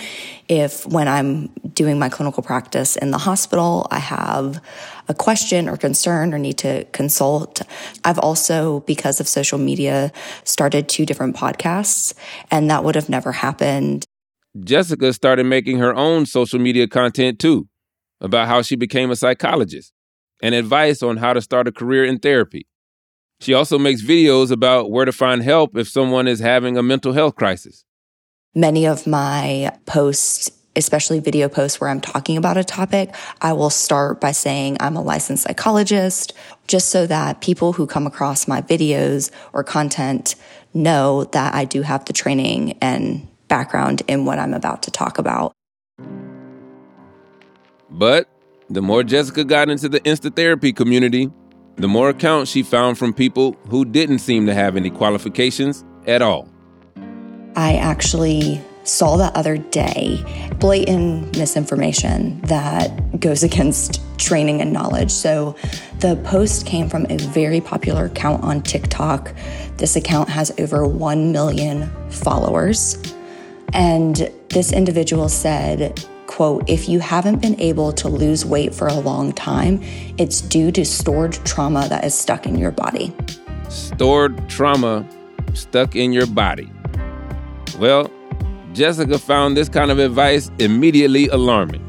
if 0.49 0.83
when 0.87 1.07
I'm 1.07 1.47
doing 1.73 1.99
my 1.99 2.09
clinical 2.09 2.41
practice 2.41 2.95
in 2.95 3.11
the 3.11 3.19
hospital, 3.19 3.87
I 3.91 3.99
have 3.99 4.59
a 5.07 5.13
question 5.13 5.69
or 5.69 5.77
concern 5.77 6.33
or 6.33 6.39
need 6.39 6.57
to 6.59 6.85
consult. 6.85 7.61
I've 8.03 8.17
also, 8.17 8.79
because 8.81 9.19
of 9.19 9.27
social 9.27 9.59
media, 9.59 10.11
started 10.43 10.89
two 10.89 11.05
different 11.05 11.35
podcasts 11.35 12.15
and 12.49 12.67
that 12.71 12.83
would 12.83 12.95
have 12.95 13.09
never 13.09 13.31
happened. 13.31 14.05
Jessica 14.59 15.13
started 15.13 15.45
making 15.45 15.77
her 15.77 15.93
own 15.93 16.25
social 16.25 16.57
media 16.57 16.87
content 16.87 17.37
too 17.37 17.67
about 18.21 18.47
how 18.47 18.63
she 18.63 18.75
became 18.75 19.11
a 19.11 19.15
psychologist 19.15 19.93
and 20.41 20.55
advice 20.55 21.03
on 21.03 21.17
how 21.17 21.33
to 21.33 21.41
start 21.41 21.67
a 21.67 21.71
career 21.71 22.05
in 22.05 22.17
therapy. 22.17 22.65
She 23.39 23.53
also 23.53 23.77
makes 23.77 24.01
videos 24.01 24.51
about 24.51 24.91
where 24.91 25.05
to 25.05 25.11
find 25.11 25.43
help 25.43 25.77
if 25.77 25.87
someone 25.87 26.27
is 26.27 26.39
having 26.39 26.77
a 26.77 26.83
mental 26.83 27.13
health 27.13 27.35
crisis. 27.35 27.83
Many 28.53 28.85
of 28.87 29.05
my 29.05 29.71
posts, 29.85 30.49
especially 30.75 31.19
video 31.19 31.49
posts 31.49 31.81
where 31.81 31.89
I'm 31.89 31.99
talking 31.99 32.37
about 32.37 32.55
a 32.55 32.63
topic, 32.63 33.13
I 33.41 33.51
will 33.53 33.69
start 33.69 34.21
by 34.21 34.31
saying 34.31 34.77
I'm 34.79 34.95
a 34.95 35.01
licensed 35.01 35.43
psychologist, 35.43 36.33
just 36.67 36.89
so 36.89 37.05
that 37.07 37.41
people 37.41 37.73
who 37.73 37.85
come 37.85 38.07
across 38.07 38.47
my 38.47 38.61
videos 38.61 39.31
or 39.51 39.63
content 39.63 40.35
know 40.73 41.25
that 41.25 41.53
I 41.53 41.65
do 41.65 41.81
have 41.81 42.05
the 42.05 42.13
training 42.13 42.77
and 42.81 43.27
background 43.47 44.01
in 44.07 44.25
what 44.25 44.39
I'm 44.39 44.53
about 44.53 44.83
to 44.83 44.91
talk 44.91 45.17
about. 45.17 45.51
But 47.89 48.29
the 48.69 48.81
more 48.81 49.03
Jessica 49.03 49.43
got 49.43 49.69
into 49.69 49.89
the 49.89 49.99
insta 50.01 50.35
therapy 50.35 50.73
community, 50.73 51.31
the 51.77 51.87
more 51.87 52.09
accounts 52.09 52.51
she 52.51 52.63
found 52.63 52.97
from 52.97 53.13
people 53.13 53.57
who 53.69 53.85
didn't 53.85 54.19
seem 54.19 54.45
to 54.45 54.53
have 54.53 54.75
any 54.75 54.89
qualifications 54.89 55.83
at 56.07 56.21
all. 56.21 56.47
I 57.55 57.75
actually 57.75 58.61
saw 58.83 59.17
the 59.17 59.35
other 59.37 59.57
day 59.57 60.23
blatant 60.59 61.37
misinformation 61.37 62.39
that 62.41 63.19
goes 63.19 63.43
against 63.43 64.01
training 64.19 64.61
and 64.61 64.71
knowledge. 64.71 65.11
So 65.11 65.55
the 65.99 66.15
post 66.17 66.65
came 66.65 66.89
from 66.89 67.05
a 67.09 67.17
very 67.17 67.61
popular 67.61 68.05
account 68.05 68.43
on 68.43 68.61
TikTok. 68.61 69.33
This 69.77 69.95
account 69.95 70.29
has 70.29 70.51
over 70.59 70.87
1 70.87 71.31
million 71.31 71.89
followers. 72.09 73.01
And 73.73 74.31
this 74.49 74.71
individual 74.71 75.29
said, 75.29 76.05
quote, 76.35 76.69
if 76.69 76.89
you 76.89 76.99
haven't 76.99 77.41
been 77.41 77.57
able 77.61 77.93
to 77.93 78.09
lose 78.09 78.45
weight 78.45 78.75
for 78.75 78.87
a 78.89 78.93
long 78.93 79.31
time, 79.31 79.79
it's 80.17 80.41
due 80.41 80.69
to 80.69 80.83
stored 80.83 81.31
trauma 81.45 81.87
that 81.87 82.03
is 82.03 82.13
stuck 82.13 82.45
in 82.45 82.57
your 82.57 82.71
body. 82.71 83.15
Stored 83.69 84.49
trauma 84.49 85.07
stuck 85.53 85.95
in 85.95 86.11
your 86.11 86.27
body. 86.27 86.69
Well, 87.79 88.11
Jessica 88.73 89.17
found 89.17 89.55
this 89.55 89.69
kind 89.69 89.91
of 89.91 89.97
advice 89.97 90.51
immediately 90.59 91.29
alarming. 91.29 91.81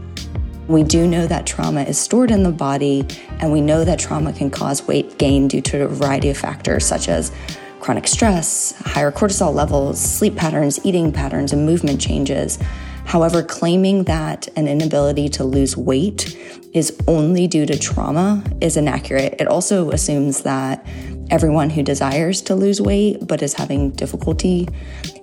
We 0.68 0.84
do 0.84 1.08
know 1.08 1.26
that 1.26 1.44
trauma 1.44 1.82
is 1.82 1.98
stored 1.98 2.30
in 2.30 2.44
the 2.44 2.52
body, 2.52 3.04
and 3.40 3.50
we 3.50 3.60
know 3.60 3.84
that 3.84 3.98
trauma 3.98 4.32
can 4.32 4.50
cause 4.50 4.86
weight 4.86 5.18
gain 5.18 5.48
due 5.48 5.60
to 5.62 5.86
a 5.86 5.88
variety 5.88 6.30
of 6.30 6.38
factors 6.38 6.86
such 6.86 7.08
as 7.08 7.32
chronic 7.80 8.06
stress, 8.06 8.74
higher 8.78 9.10
cortisol 9.10 9.52
levels, 9.52 10.00
sleep 10.00 10.36
patterns, 10.36 10.78
eating 10.84 11.10
patterns, 11.10 11.52
and 11.52 11.66
movement 11.66 12.00
changes. 12.00 12.60
However, 13.06 13.42
claiming 13.42 14.04
that 14.04 14.48
an 14.56 14.66
inability 14.66 15.28
to 15.30 15.44
lose 15.44 15.76
weight 15.76 16.36
is 16.72 16.94
only 17.06 17.46
due 17.46 17.64
to 17.64 17.78
trauma 17.78 18.42
is 18.60 18.76
inaccurate. 18.76 19.36
It 19.38 19.46
also 19.46 19.90
assumes 19.92 20.42
that 20.42 20.84
everyone 21.30 21.70
who 21.70 21.82
desires 21.82 22.42
to 22.42 22.54
lose 22.54 22.80
weight 22.80 23.26
but 23.26 23.42
is 23.42 23.54
having 23.54 23.92
difficulty 23.92 24.68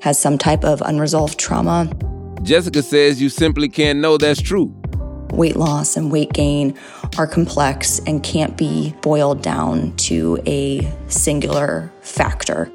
has 0.01 0.17
some 0.17 0.37
type 0.37 0.63
of 0.63 0.81
unresolved 0.81 1.37
trauma. 1.37 1.91
Jessica 2.41 2.81
says 2.81 3.21
you 3.21 3.29
simply 3.29 3.67
can't 3.69 3.99
know 3.99 4.17
that's 4.17 4.41
true. 4.41 4.73
Weight 5.31 5.57
loss 5.57 5.97
and 5.97 6.11
weight 6.11 6.31
gain 6.31 6.77
are 7.17 7.27
complex 7.27 7.99
and 8.07 8.23
can't 8.23 8.55
be 8.55 8.95
boiled 9.01 9.41
down 9.41 9.95
to 9.97 10.39
a 10.45 10.89
singular 11.07 11.91
factor. 12.01 12.65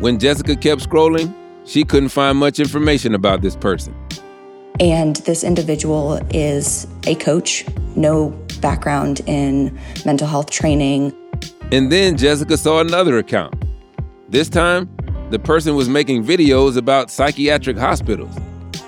When 0.00 0.18
Jessica 0.18 0.56
kept 0.56 0.82
scrolling, 0.82 1.34
she 1.64 1.84
couldn't 1.84 2.10
find 2.10 2.38
much 2.38 2.58
information 2.58 3.14
about 3.14 3.42
this 3.42 3.56
person. 3.56 3.94
And 4.78 5.16
this 5.16 5.42
individual 5.42 6.20
is 6.34 6.86
a 7.06 7.14
coach, 7.14 7.64
no 7.96 8.30
background 8.60 9.20
in 9.26 9.78
mental 10.04 10.26
health 10.26 10.50
training. 10.50 11.14
And 11.72 11.90
then 11.90 12.16
Jessica 12.16 12.56
saw 12.56 12.80
another 12.80 13.18
account. 13.18 13.54
This 14.28 14.48
time, 14.48 14.94
the 15.30 15.38
person 15.38 15.74
was 15.74 15.88
making 15.88 16.24
videos 16.24 16.76
about 16.76 17.10
psychiatric 17.10 17.78
hospitals. 17.78 18.36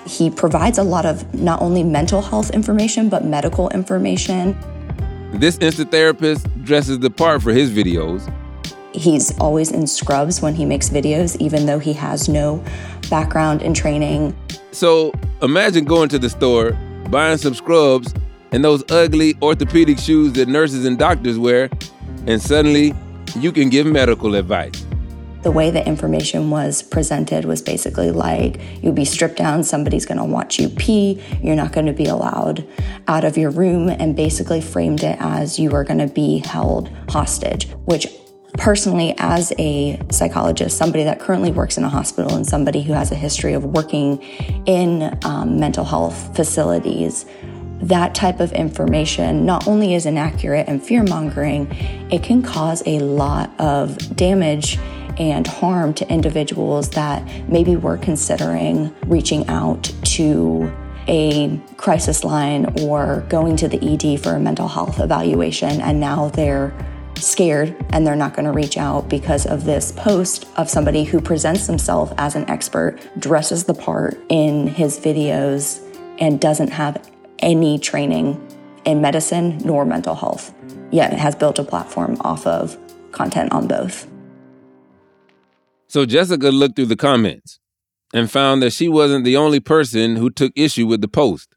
He 0.05 0.29
provides 0.29 0.77
a 0.77 0.83
lot 0.83 1.05
of 1.05 1.33
not 1.33 1.61
only 1.61 1.83
mental 1.83 2.21
health 2.21 2.51
information, 2.51 3.09
but 3.09 3.25
medical 3.25 3.69
information. 3.69 4.57
This 5.33 5.57
insta 5.57 5.89
therapist 5.89 6.47
dresses 6.63 6.99
the 6.99 7.09
part 7.09 7.41
for 7.41 7.51
his 7.51 7.71
videos. 7.71 8.31
He's 8.93 9.37
always 9.39 9.71
in 9.71 9.85
scrubs 9.85 10.41
when 10.41 10.55
he 10.55 10.65
makes 10.65 10.89
videos, 10.89 11.35
even 11.39 11.65
though 11.65 11.79
he 11.79 11.93
has 11.93 12.27
no 12.27 12.63
background 13.09 13.61
in 13.61 13.73
training. 13.73 14.35
So 14.71 15.13
imagine 15.41 15.85
going 15.85 16.09
to 16.09 16.19
the 16.19 16.29
store, 16.29 16.71
buying 17.09 17.37
some 17.37 17.53
scrubs, 17.53 18.13
and 18.51 18.63
those 18.63 18.83
ugly 18.91 19.35
orthopedic 19.41 19.99
shoes 19.99 20.33
that 20.33 20.47
nurses 20.47 20.85
and 20.85 20.97
doctors 20.97 21.37
wear, 21.37 21.69
and 22.25 22.41
suddenly 22.41 22.93
you 23.35 23.51
can 23.51 23.69
give 23.69 23.85
medical 23.85 24.35
advice. 24.35 24.85
The 25.41 25.51
way 25.51 25.69
the 25.69 25.85
information 25.87 26.49
was 26.49 26.81
presented 26.81 27.45
was 27.45 27.61
basically 27.61 28.11
like 28.11 28.59
you'll 28.81 28.91
be 28.91 29.05
stripped 29.05 29.37
down, 29.37 29.63
somebody's 29.63 30.05
gonna 30.05 30.25
watch 30.25 30.59
you 30.59 30.67
pee, 30.67 31.21
you're 31.41 31.55
not 31.55 31.71
gonna 31.71 31.93
be 31.93 32.05
allowed 32.05 32.67
out 33.07 33.23
of 33.23 33.37
your 33.37 33.49
room, 33.49 33.87
and 33.87 34.15
basically 34.15 34.59
framed 34.59 35.03
it 35.03 35.17
as 35.21 35.57
you 35.57 35.71
are 35.73 35.83
gonna 35.83 36.07
be 36.07 36.39
held 36.39 36.89
hostage, 37.07 37.69
which 37.85 38.07
personally, 38.59 39.15
as 39.17 39.53
a 39.57 39.97
psychologist, 40.11 40.77
somebody 40.77 41.05
that 41.05 41.19
currently 41.19 41.51
works 41.51 41.77
in 41.77 41.83
a 41.85 41.89
hospital 41.89 42.35
and 42.35 42.45
somebody 42.45 42.81
who 42.81 42.91
has 42.91 43.09
a 43.11 43.15
history 43.15 43.53
of 43.53 43.63
working 43.63 44.21
in 44.67 45.17
um, 45.23 45.59
mental 45.59 45.85
health 45.85 46.35
facilities, 46.35 47.25
that 47.81 48.13
type 48.13 48.41
of 48.41 48.51
information 48.51 49.45
not 49.45 49.65
only 49.65 49.93
is 49.93 50.05
inaccurate 50.05 50.67
and 50.67 50.83
fear 50.83 51.03
mongering, 51.03 51.67
it 52.11 52.21
can 52.21 52.41
cause 52.41 52.83
a 52.85 52.99
lot 52.99 53.49
of 53.59 54.15
damage 54.17 54.77
and 55.17 55.47
harm 55.47 55.93
to 55.93 56.07
individuals 56.11 56.89
that 56.89 57.25
maybe 57.47 57.77
were 57.77 57.97
considering 57.97 58.93
reaching 59.05 59.47
out 59.47 59.83
to 60.03 60.69
a 61.07 61.57
crisis 61.77 62.25
line 62.25 62.65
or 62.81 63.25
going 63.29 63.55
to 63.55 63.69
the 63.69 63.79
ED 63.81 64.19
for 64.21 64.31
a 64.35 64.39
mental 64.39 64.67
health 64.67 64.99
evaluation, 64.99 65.79
and 65.79 65.99
now 65.99 66.27
they're 66.29 66.73
scared 67.21 67.75
and 67.91 68.05
they're 68.05 68.15
not 68.15 68.33
going 68.33 68.45
to 68.45 68.51
reach 68.51 68.77
out 68.77 69.09
because 69.09 69.45
of 69.45 69.65
this 69.65 69.91
post 69.91 70.47
of 70.57 70.69
somebody 70.69 71.03
who 71.03 71.21
presents 71.21 71.67
himself 71.67 72.13
as 72.17 72.35
an 72.35 72.49
expert, 72.49 72.99
dresses 73.19 73.65
the 73.65 73.73
part 73.73 74.19
in 74.29 74.67
his 74.67 74.99
videos, 74.99 75.79
and 76.19 76.39
doesn't 76.41 76.69
have 76.71 77.09
any 77.39 77.79
training 77.79 78.39
in 78.85 79.01
medicine 79.01 79.57
nor 79.65 79.85
mental 79.85 80.15
health, 80.15 80.53
yet 80.91 81.13
has 81.13 81.35
built 81.35 81.59
a 81.59 81.63
platform 81.63 82.17
off 82.21 82.45
of 82.47 82.77
content 83.11 83.51
on 83.51 83.67
both. 83.67 84.07
So 85.87 86.05
Jessica 86.05 86.49
looked 86.49 86.75
through 86.75 86.85
the 86.87 86.95
comments. 86.95 87.59
and 88.13 88.31
found 88.31 88.61
that 88.63 88.73
she 88.73 88.89
wasn't 88.89 89.23
the 89.23 89.37
only 89.37 89.59
person 89.59 90.15
who 90.15 90.29
took 90.29 90.51
issue 90.55 90.87
with 90.87 91.01
the 91.01 91.07
post. 91.07 91.55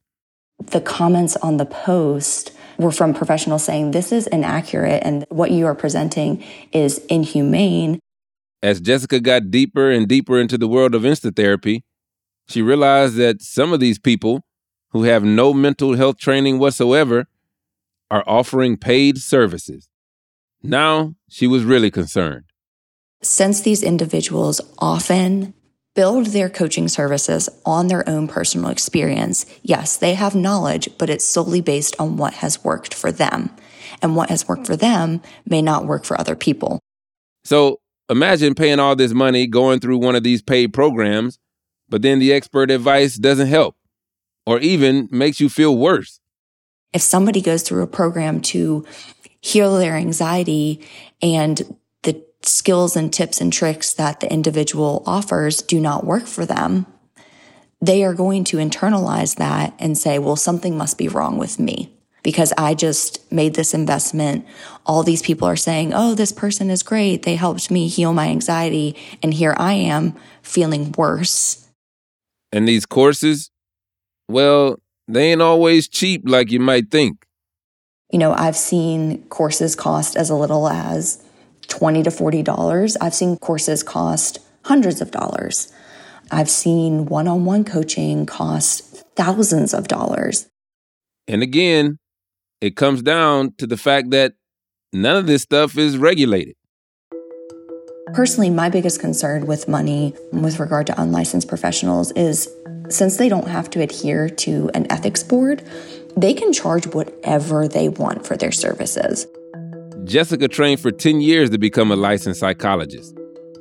The 0.59 0.81
comments 0.81 1.37
on 1.37 1.57
the 1.57 1.65
post 1.65 2.53
were 2.83 2.93
from 2.93 3.15
professionals 3.15 3.65
saying 3.65 3.93
this 3.93 4.13
is 4.13 4.27
inaccurate 4.27 5.03
and 5.05 5.25
what 5.31 5.51
you 5.51 5.67
are 5.67 5.75
presenting 5.75 6.45
is 6.73 6.99
inhumane. 7.07 7.99
As 8.63 8.81
Jessica 8.81 9.21
got 9.21 9.51
deeper 9.51 9.91
and 9.91 10.07
deeper 10.07 10.39
into 10.39 10.59
the 10.59 10.69
world 10.69 10.95
of 10.95 11.03
Insta-therapy, 11.03 11.85
she 12.49 12.63
realized 12.63 13.17
that 13.17 13.41
some 13.41 13.73
of 13.73 13.81
these 13.81 13.99
people 13.99 14.43
who 14.91 15.05
have 15.05 15.25
no 15.25 15.55
mental 15.55 15.97
health 15.97 16.19
training 16.19 16.59
whatsoever 16.59 17.27
are 18.11 18.25
offering 18.27 18.77
paid 18.77 19.19
services. 19.19 19.89
Now 20.63 21.15
she 21.29 21.47
was 21.47 21.65
really 21.65 21.91
concerned. 21.91 22.45
Since 23.23 23.63
these 23.63 23.83
individuals 23.83 24.61
often 24.79 25.55
build 25.95 26.27
their 26.27 26.49
coaching 26.49 26.89
services 26.89 27.49
on 27.67 27.89
their 27.89 28.09
own 28.09 28.29
personal 28.29 28.71
experience, 28.71 29.47
yes, 29.63 29.97
they 29.97 30.15
have 30.15 30.35
knowledge, 30.35 30.89
but 30.99 31.11
it's 31.11 31.25
solely 31.25 31.61
based 31.61 31.95
on 31.99 32.17
what 32.17 32.35
has 32.35 32.65
worked 32.65 32.95
for 32.95 33.13
them. 33.13 33.51
And 34.01 34.17
what 34.17 34.31
has 34.31 34.49
worked 34.49 34.67
for 34.67 34.77
them 34.77 35.21
may 35.47 35.63
not 35.63 35.87
work 35.87 36.05
for 36.05 36.19
other 36.19 36.35
people. 36.35 36.81
So 37.45 37.81
imagine 38.09 38.55
paying 38.55 38.81
all 38.81 38.97
this 38.97 39.13
money 39.13 39.47
going 39.47 39.81
through 39.81 39.99
one 39.99 40.17
of 40.17 40.23
these 40.23 40.43
paid 40.43 40.73
programs, 40.73 41.39
but 41.89 42.03
then 42.03 42.19
the 42.19 42.33
expert 42.33 42.71
advice 42.71 43.17
doesn't 43.17 43.49
help 43.49 43.77
or 44.47 44.59
even 44.61 45.09
makes 45.11 45.41
you 45.41 45.49
feel 45.49 45.77
worse. 45.77 46.21
If 46.93 47.03
somebody 47.03 47.41
goes 47.41 47.63
through 47.63 47.83
a 47.83 47.87
program 47.87 48.41
to 48.43 48.85
heal 49.41 49.77
their 49.77 49.95
anxiety 49.95 50.87
and 51.21 51.77
skills 52.45 52.97
and 52.97 53.13
tips 53.13 53.41
and 53.41 53.53
tricks 53.53 53.93
that 53.95 54.21
the 54.21 54.33
individual 54.33 55.03
offers 55.07 55.63
do 55.63 55.81
not 55.81 56.05
work 56.05 56.27
for 56.27 56.47
them, 56.47 56.87
they 57.81 58.05
are 58.05 58.15
going 58.15 58.45
to 58.45 58.59
internalize 58.59 59.37
that 59.37 59.75
and 59.79 59.99
say, 59.99 60.19
well, 60.19 60.37
something 60.37 60.77
must 60.77 60.99
be 60.99 61.09
wrong 61.09 61.37
with 61.37 61.59
me 61.59 61.93
because 62.23 62.53
I 62.57 62.75
just 62.75 63.31
made 63.33 63.55
this 63.55 63.75
investment. 63.75 64.47
All 64.87 65.03
these 65.03 65.23
people 65.23 65.49
are 65.49 65.57
saying, 65.57 65.93
oh, 65.93 66.15
this 66.15 66.33
person 66.33 66.71
is 66.71 66.83
great. 66.83 67.23
They 67.23 67.35
helped 67.35 67.71
me 67.71 67.89
heal 67.89 68.13
my 68.13 68.29
anxiety. 68.29 68.97
And 69.23 69.35
here 69.35 69.55
I 69.57 69.73
am 69.75 70.15
feeling 70.43 70.93
worse. 70.97 71.67
And 72.53 72.69
these 72.69 72.87
courses, 72.87 73.51
well, 74.29 74.77
they 75.09 75.33
ain't 75.33 75.43
always 75.43 75.89
cheap 75.89 76.23
like 76.25 76.51
you 76.51 76.61
might 76.61 76.91
think. 76.91 77.27
You 78.11 78.19
know, 78.19 78.33
I've 78.33 78.57
seen 78.57 79.23
courses 79.25 79.75
cost 79.75 80.17
as 80.17 80.31
little 80.31 80.69
as 80.69 81.25
20 81.69 82.03
to 82.05 82.11
$40. 82.11 82.97
I've 83.01 83.15
seen 83.15 83.37
courses 83.39 83.83
cost 83.83 84.39
hundreds 84.65 85.01
of 85.01 85.11
dollars. 85.11 85.73
I've 86.31 86.51
seen 86.51 87.07
one 87.07 87.29
on 87.29 87.45
one 87.45 87.65
coaching 87.65 88.27
cost 88.27 89.05
thousands 89.17 89.75
of 89.75 89.89
dollars. 89.89 90.49
And 91.29 91.43
again, 91.43 91.99
it 92.61 92.77
comes 92.77 93.03
down 93.03 93.55
to 93.59 93.67
the 93.67 93.77
fact 93.77 94.11
that 94.11 94.35
none 94.93 95.17
of 95.17 95.27
this 95.27 95.43
stuff 95.43 95.77
is 95.77 95.99
regulated. 95.99 96.55
Personally, 98.15 98.51
my 98.51 98.69
biggest 98.69 99.01
concern 99.01 99.47
with 99.47 99.69
money 99.69 100.15
with 100.33 100.61
regard 100.61 100.87
to 100.89 101.01
unlicensed 101.01 101.49
professionals 101.49 102.13
is 102.13 102.49
since 102.89 103.17
they 103.17 103.29
don't 103.29 103.49
have 103.49 103.71
to 103.71 103.81
adhere 103.81 104.29
to 104.29 104.71
an 104.75 104.91
ethics 104.91 105.23
board, 105.23 105.63
they 106.17 106.35
can 106.35 106.53
charge 106.53 106.87
whatever 106.89 107.67
they 107.67 107.89
want 107.89 108.27
for 108.27 108.37
their 108.37 108.53
services. 108.53 109.27
Jessica 110.05 110.49
trained 110.49 110.81
for 110.81 110.91
10 110.91 111.21
years 111.21 111.51
to 111.51 111.59
become 111.59 111.93
a 111.93 111.97
licensed 111.97 112.41
psychologist. 112.41 113.17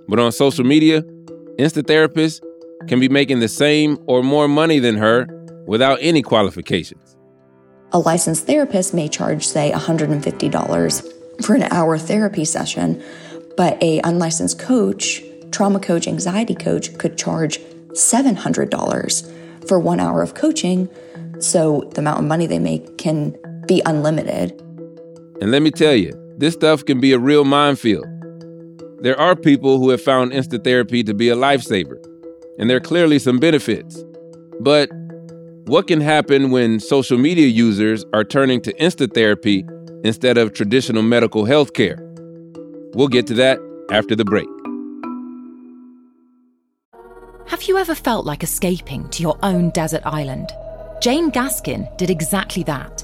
But 0.07 0.19
on 0.19 0.31
social 0.31 0.65
media, 0.65 1.03
Insta-therapists 1.59 2.41
can 2.87 2.99
be 2.99 3.09
making 3.09 3.39
the 3.39 3.47
same 3.47 3.99
or 4.07 4.23
more 4.23 4.47
money 4.47 4.79
than 4.79 4.97
her 4.97 5.27
without 5.67 5.99
any 6.01 6.21
qualifications. 6.21 7.15
A 7.91 7.99
licensed 7.99 8.47
therapist 8.47 8.93
may 8.93 9.07
charge, 9.07 9.45
say, 9.45 9.71
$150 9.71 11.43
for 11.45 11.55
an 11.55 11.63
hour 11.63 11.97
therapy 11.97 12.45
session, 12.45 13.03
but 13.55 13.81
a 13.83 13.99
unlicensed 14.03 14.57
coach, 14.57 15.21
trauma 15.51 15.79
coach, 15.79 16.07
anxiety 16.07 16.55
coach 16.55 16.97
could 16.97 17.17
charge 17.17 17.59
$700 17.89 19.67
for 19.67 19.79
one 19.79 19.99
hour 19.99 20.23
of 20.23 20.33
coaching. 20.33 20.89
So 21.39 21.87
the 21.93 21.99
amount 21.99 22.19
of 22.19 22.25
money 22.25 22.47
they 22.47 22.59
make 22.59 22.97
can 22.97 23.37
be 23.67 23.81
unlimited. 23.85 24.59
And 25.41 25.51
let 25.51 25.61
me 25.61 25.71
tell 25.71 25.95
you, 25.95 26.20
this 26.37 26.53
stuff 26.53 26.85
can 26.85 26.99
be 26.99 27.13
a 27.13 27.19
real 27.19 27.43
minefield. 27.43 28.05
There 29.01 29.19
are 29.19 29.35
people 29.35 29.79
who 29.79 29.89
have 29.89 30.01
found 30.01 30.31
Insta-therapy 30.31 31.03
to 31.03 31.13
be 31.13 31.29
a 31.29 31.35
lifesaver, 31.35 31.97
and 32.59 32.69
there 32.69 32.77
are 32.77 32.81
clearly 32.81 33.19
some 33.19 33.39
benefits. 33.39 34.03
But 34.59 34.89
what 35.65 35.87
can 35.87 36.01
happen 36.01 36.51
when 36.51 36.79
social 36.79 37.17
media 37.17 37.47
users 37.47 38.05
are 38.13 38.23
turning 38.23 38.61
to 38.61 38.73
Insta-therapy 38.73 39.65
instead 40.03 40.37
of 40.37 40.53
traditional 40.53 41.03
medical 41.03 41.45
health 41.45 41.73
care? 41.73 41.97
We'll 42.93 43.07
get 43.07 43.25
to 43.27 43.33
that 43.35 43.59
after 43.91 44.15
the 44.15 44.25
break. 44.25 44.47
Have 47.47 47.63
you 47.63 47.77
ever 47.77 47.95
felt 47.95 48.25
like 48.25 48.43
escaping 48.43 49.09
to 49.09 49.23
your 49.23 49.37
own 49.43 49.71
desert 49.71 50.01
island? 50.05 50.51
Jane 51.01 51.31
Gaskin 51.31 51.97
did 51.97 52.09
exactly 52.09 52.63
that, 52.63 53.03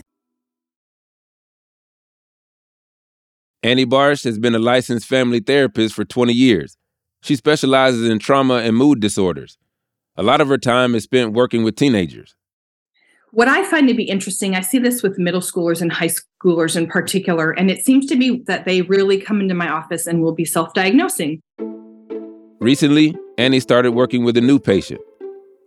Annie 3.63 3.85
Barsh 3.85 4.23
has 4.23 4.39
been 4.39 4.55
a 4.55 4.59
licensed 4.59 5.07
family 5.07 5.39
therapist 5.39 5.93
for 5.93 6.03
20 6.03 6.33
years. 6.33 6.77
She 7.21 7.35
specializes 7.35 8.09
in 8.09 8.17
trauma 8.17 8.55
and 8.55 8.75
mood 8.75 8.99
disorders. 8.99 9.59
A 10.17 10.23
lot 10.23 10.41
of 10.41 10.47
her 10.47 10.57
time 10.57 10.95
is 10.95 11.03
spent 11.03 11.33
working 11.33 11.63
with 11.63 11.75
teenagers. 11.75 12.35
What 13.33 13.47
I 13.47 13.63
find 13.63 13.87
to 13.87 13.93
be 13.93 14.03
interesting, 14.03 14.55
I 14.55 14.61
see 14.61 14.79
this 14.79 15.03
with 15.03 15.19
middle 15.19 15.41
schoolers 15.41 15.79
and 15.79 15.93
high 15.93 16.09
schoolers 16.09 16.75
in 16.75 16.87
particular, 16.87 17.51
and 17.51 17.69
it 17.69 17.85
seems 17.85 18.07
to 18.07 18.17
be 18.17 18.41
that 18.47 18.65
they 18.65 18.81
really 18.81 19.19
come 19.19 19.39
into 19.39 19.53
my 19.53 19.69
office 19.69 20.07
and 20.07 20.21
will 20.21 20.33
be 20.33 20.43
self 20.43 20.73
diagnosing. 20.73 21.39
Recently, 22.59 23.15
Annie 23.37 23.59
started 23.59 23.91
working 23.91 24.25
with 24.25 24.35
a 24.37 24.41
new 24.41 24.59
patient, 24.59 25.01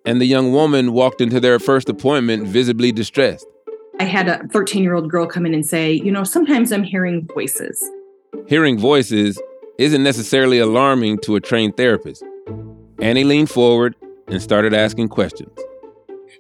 and 0.05 0.21
the 0.21 0.27
young 0.27 0.53
woman 0.53 0.93
walked 0.93 1.21
into 1.21 1.41
their 1.41 1.59
first 1.59 1.89
appointment 1.89 2.49
visibly 2.49 2.93
distressed. 2.93 3.47
I 4.01 4.05
had 4.05 4.29
a 4.29 4.47
13 4.49 4.83
year 4.83 4.95
old 4.95 5.09
girl 5.11 5.27
come 5.27 5.47
in 5.47 5.55
and 5.55 5.65
say, 5.65 5.93
You 5.93 6.11
know, 6.11 6.25
sometimes 6.25 6.73
I'm 6.73 6.83
hearing 6.83 7.27
voices. 7.33 7.83
Hearing 8.47 8.79
voices 8.79 9.41
isn't 9.79 10.03
necessarily 10.03 10.59
alarming 10.59 11.19
to 11.21 11.37
a 11.37 11.41
trained 11.41 11.77
therapist. 11.77 12.23
Annie 13.01 13.25
leaned 13.25 13.51
forward 13.51 13.95
and 14.29 14.43
started 14.43 14.75
asking 14.75 15.09
questions. 15.09 15.57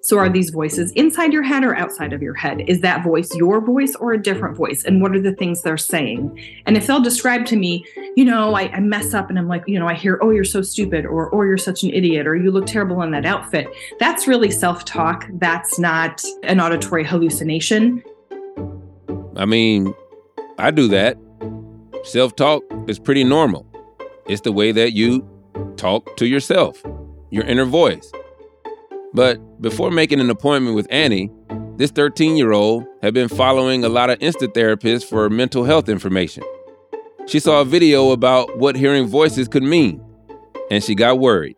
So, 0.05 0.19
are 0.19 0.29
these 0.29 0.51
voices 0.51 0.93
inside 0.93 1.33
your 1.33 1.43
head 1.43 1.64
or 1.64 1.75
outside 1.75 2.12
of 2.12 2.21
your 2.21 2.35
head? 2.35 2.61
Is 2.69 2.83
that 2.83 3.03
voice 3.03 3.35
your 3.35 3.59
voice 3.62 3.95
or 3.95 4.12
a 4.12 4.23
different 4.23 4.55
voice? 4.55 4.85
And 4.85 5.01
what 5.01 5.17
are 5.17 5.21
the 5.21 5.33
things 5.33 5.62
they're 5.62 5.79
saying? 5.79 6.38
And 6.67 6.77
if 6.77 6.87
they'll 6.87 7.01
describe 7.01 7.47
to 7.47 7.57
me, 7.57 7.87
you 8.14 8.27
know, 8.27 8.55
I, 8.55 8.64
I 8.64 8.81
mess 8.81 9.14
up 9.14 9.31
and 9.31 9.38
I'm 9.38 9.49
like, 9.49 9.64
you 9.67 9.79
know, 9.79 9.88
I 9.88 9.95
hear, 9.95 10.19
oh, 10.21 10.29
you're 10.29 10.45
so 10.45 10.61
stupid, 10.61 11.07
or, 11.07 11.31
or 11.31 11.47
you're 11.47 11.57
such 11.57 11.85
an 11.85 11.90
idiot, 11.90 12.27
or 12.27 12.37
you 12.37 12.51
look 12.51 12.67
terrible 12.67 13.01
in 13.01 13.12
that 13.12 13.25
outfit, 13.25 13.67
that's 13.99 14.29
really 14.29 14.51
self 14.51 14.85
talk. 14.85 15.27
That's 15.33 15.79
not 15.79 16.23
an 16.43 16.61
auditory 16.61 17.03
hallucination. 17.03 18.03
I 19.37 19.47
mean, 19.47 19.95
I 20.59 20.71
do 20.71 20.87
that. 20.88 21.17
Self 22.03 22.37
talk 22.37 22.62
is 22.88 22.99
pretty 22.99 23.25
normal. 23.25 23.67
It's 24.27 24.43
the 24.43 24.53
way 24.53 24.71
that 24.71 24.93
you 24.93 25.27
talk 25.79 26.14
to 26.19 26.27
yourself, 26.27 26.83
your 27.31 27.45
inner 27.45 27.64
voice. 27.64 28.12
But 29.14 29.62
before 29.62 29.90
making 29.90 30.20
an 30.20 30.29
appointment 30.29 30.74
with 30.74 30.88
Annie, 30.90 31.31
This 31.77 31.90
13 31.90 32.37
year 32.37 32.53
old 32.53 32.85
had 33.03 33.14
been 33.14 33.29
following 33.29 33.85
a 33.85 33.88
lot 33.88 34.09
of 34.09 34.18
Insta 34.20 34.46
therapists 34.46 35.05
for 35.05 35.29
mental 35.29 35.64
health 35.64 35.88
information. 35.88 36.44
She 37.27 37.40
saw 37.40 37.62
a 37.62 37.64
video 37.64 38.12
about 38.12 38.59
what 38.59 38.77
hearing 38.77 39.07
voices 39.09 39.48
could 39.48 39.64
mean, 39.64 40.00
and 40.70 40.85
she 40.85 40.94
got 40.94 41.18
worried. 41.18 41.57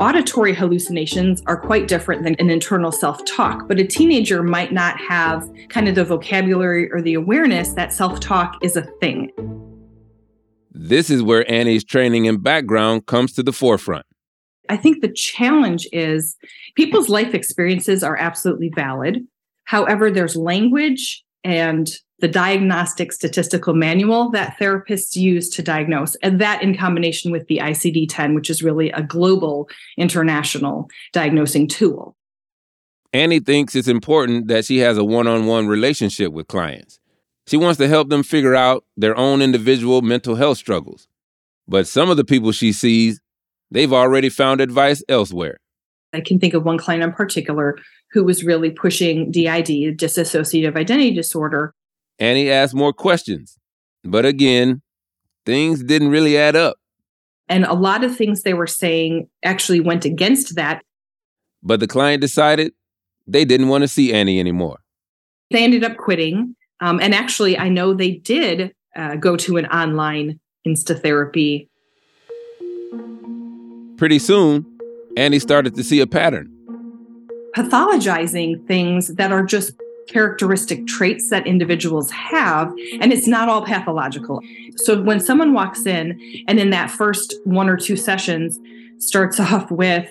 Auditory 0.00 0.52
hallucinations 0.52 1.42
are 1.46 1.60
quite 1.60 1.86
different 1.86 2.24
than 2.24 2.34
an 2.40 2.50
internal 2.50 2.90
self 2.90 3.24
talk, 3.24 3.68
but 3.68 3.78
a 3.78 3.84
teenager 3.84 4.42
might 4.42 4.72
not 4.72 4.98
have 4.98 5.48
kind 5.68 5.86
of 5.86 5.94
the 5.94 6.04
vocabulary 6.04 6.90
or 6.90 7.00
the 7.00 7.14
awareness 7.14 7.72
that 7.74 7.92
self 7.92 8.18
talk 8.18 8.56
is 8.62 8.76
a 8.76 8.82
thing. 9.00 9.30
This 10.72 11.08
is 11.08 11.22
where 11.22 11.48
Annie's 11.50 11.84
training 11.84 12.26
and 12.26 12.42
background 12.42 13.06
comes 13.06 13.32
to 13.34 13.44
the 13.44 13.52
forefront. 13.52 14.05
I 14.68 14.76
think 14.76 15.00
the 15.00 15.12
challenge 15.12 15.88
is 15.92 16.36
people's 16.74 17.08
life 17.08 17.34
experiences 17.34 18.02
are 18.02 18.16
absolutely 18.16 18.70
valid. 18.74 19.26
However, 19.64 20.10
there's 20.10 20.36
language 20.36 21.24
and 21.44 21.90
the 22.18 22.28
diagnostic 22.28 23.12
statistical 23.12 23.74
manual 23.74 24.30
that 24.30 24.56
therapists 24.58 25.16
use 25.16 25.50
to 25.50 25.62
diagnose, 25.62 26.14
and 26.16 26.40
that 26.40 26.62
in 26.62 26.76
combination 26.76 27.30
with 27.30 27.46
the 27.46 27.58
ICD 27.58 28.06
10, 28.08 28.34
which 28.34 28.48
is 28.48 28.62
really 28.62 28.90
a 28.90 29.02
global 29.02 29.68
international 29.98 30.88
diagnosing 31.12 31.68
tool. 31.68 32.16
Annie 33.12 33.40
thinks 33.40 33.74
it's 33.74 33.88
important 33.88 34.48
that 34.48 34.64
she 34.64 34.78
has 34.78 34.98
a 34.98 35.04
one 35.04 35.26
on 35.26 35.46
one 35.46 35.66
relationship 35.66 36.32
with 36.32 36.48
clients. 36.48 36.98
She 37.46 37.56
wants 37.56 37.78
to 37.78 37.88
help 37.88 38.08
them 38.08 38.22
figure 38.22 38.54
out 38.54 38.84
their 38.96 39.16
own 39.16 39.40
individual 39.40 40.02
mental 40.02 40.34
health 40.34 40.58
struggles. 40.58 41.06
But 41.68 41.86
some 41.86 42.10
of 42.10 42.16
the 42.16 42.24
people 42.24 42.52
she 42.52 42.72
sees, 42.72 43.20
they've 43.70 43.92
already 43.92 44.28
found 44.28 44.60
advice 44.60 45.02
elsewhere. 45.08 45.58
I 46.12 46.20
can 46.20 46.38
think 46.38 46.54
of 46.54 46.64
one 46.64 46.78
client 46.78 47.02
in 47.02 47.12
particular 47.12 47.78
who 48.12 48.24
was 48.24 48.44
really 48.44 48.70
pushing 48.70 49.30
DID, 49.30 49.98
dissociative 49.98 50.76
identity 50.76 51.12
disorder, 51.12 51.74
Annie 52.18 52.50
asked 52.50 52.74
more 52.74 52.92
questions. 52.92 53.58
But 54.04 54.24
again, 54.24 54.82
things 55.44 55.82
didn't 55.82 56.08
really 56.08 56.38
add 56.38 56.56
up. 56.56 56.76
And 57.48 57.64
a 57.64 57.74
lot 57.74 58.02
of 58.02 58.16
things 58.16 58.42
they 58.42 58.54
were 58.54 58.66
saying 58.66 59.28
actually 59.44 59.80
went 59.80 60.04
against 60.04 60.56
that. 60.56 60.82
But 61.62 61.80
the 61.80 61.86
client 61.86 62.20
decided 62.20 62.72
they 63.26 63.44
didn't 63.44 63.68
want 63.68 63.82
to 63.82 63.88
see 63.88 64.12
Annie 64.12 64.40
anymore. 64.40 64.78
They 65.50 65.62
ended 65.62 65.84
up 65.84 65.96
quitting. 65.96 66.56
Um, 66.80 67.00
and 67.00 67.14
actually, 67.14 67.56
I 67.56 67.68
know 67.68 67.94
they 67.94 68.12
did 68.12 68.72
uh, 68.96 69.16
go 69.16 69.36
to 69.36 69.56
an 69.56 69.66
online 69.66 70.40
Insta 70.66 71.00
therapy. 71.00 71.68
Pretty 73.96 74.18
soon, 74.18 74.66
Annie 75.16 75.38
started 75.38 75.74
to 75.74 75.82
see 75.82 76.00
a 76.00 76.06
pattern. 76.06 76.52
Pathologizing 77.56 78.66
things 78.66 79.08
that 79.14 79.32
are 79.32 79.42
just 79.42 79.72
characteristic 80.06 80.86
traits 80.86 81.30
that 81.30 81.46
individuals 81.46 82.10
have, 82.10 82.68
and 83.00 83.12
it's 83.12 83.26
not 83.26 83.48
all 83.48 83.64
pathological. 83.64 84.40
So 84.76 85.02
when 85.02 85.18
someone 85.18 85.54
walks 85.54 85.86
in 85.86 86.20
and 86.46 86.60
in 86.60 86.70
that 86.70 86.90
first 86.90 87.34
one 87.44 87.68
or 87.70 87.76
two 87.78 87.96
sessions 87.96 88.58
starts 88.98 89.40
off 89.40 89.70
with, 89.70 90.08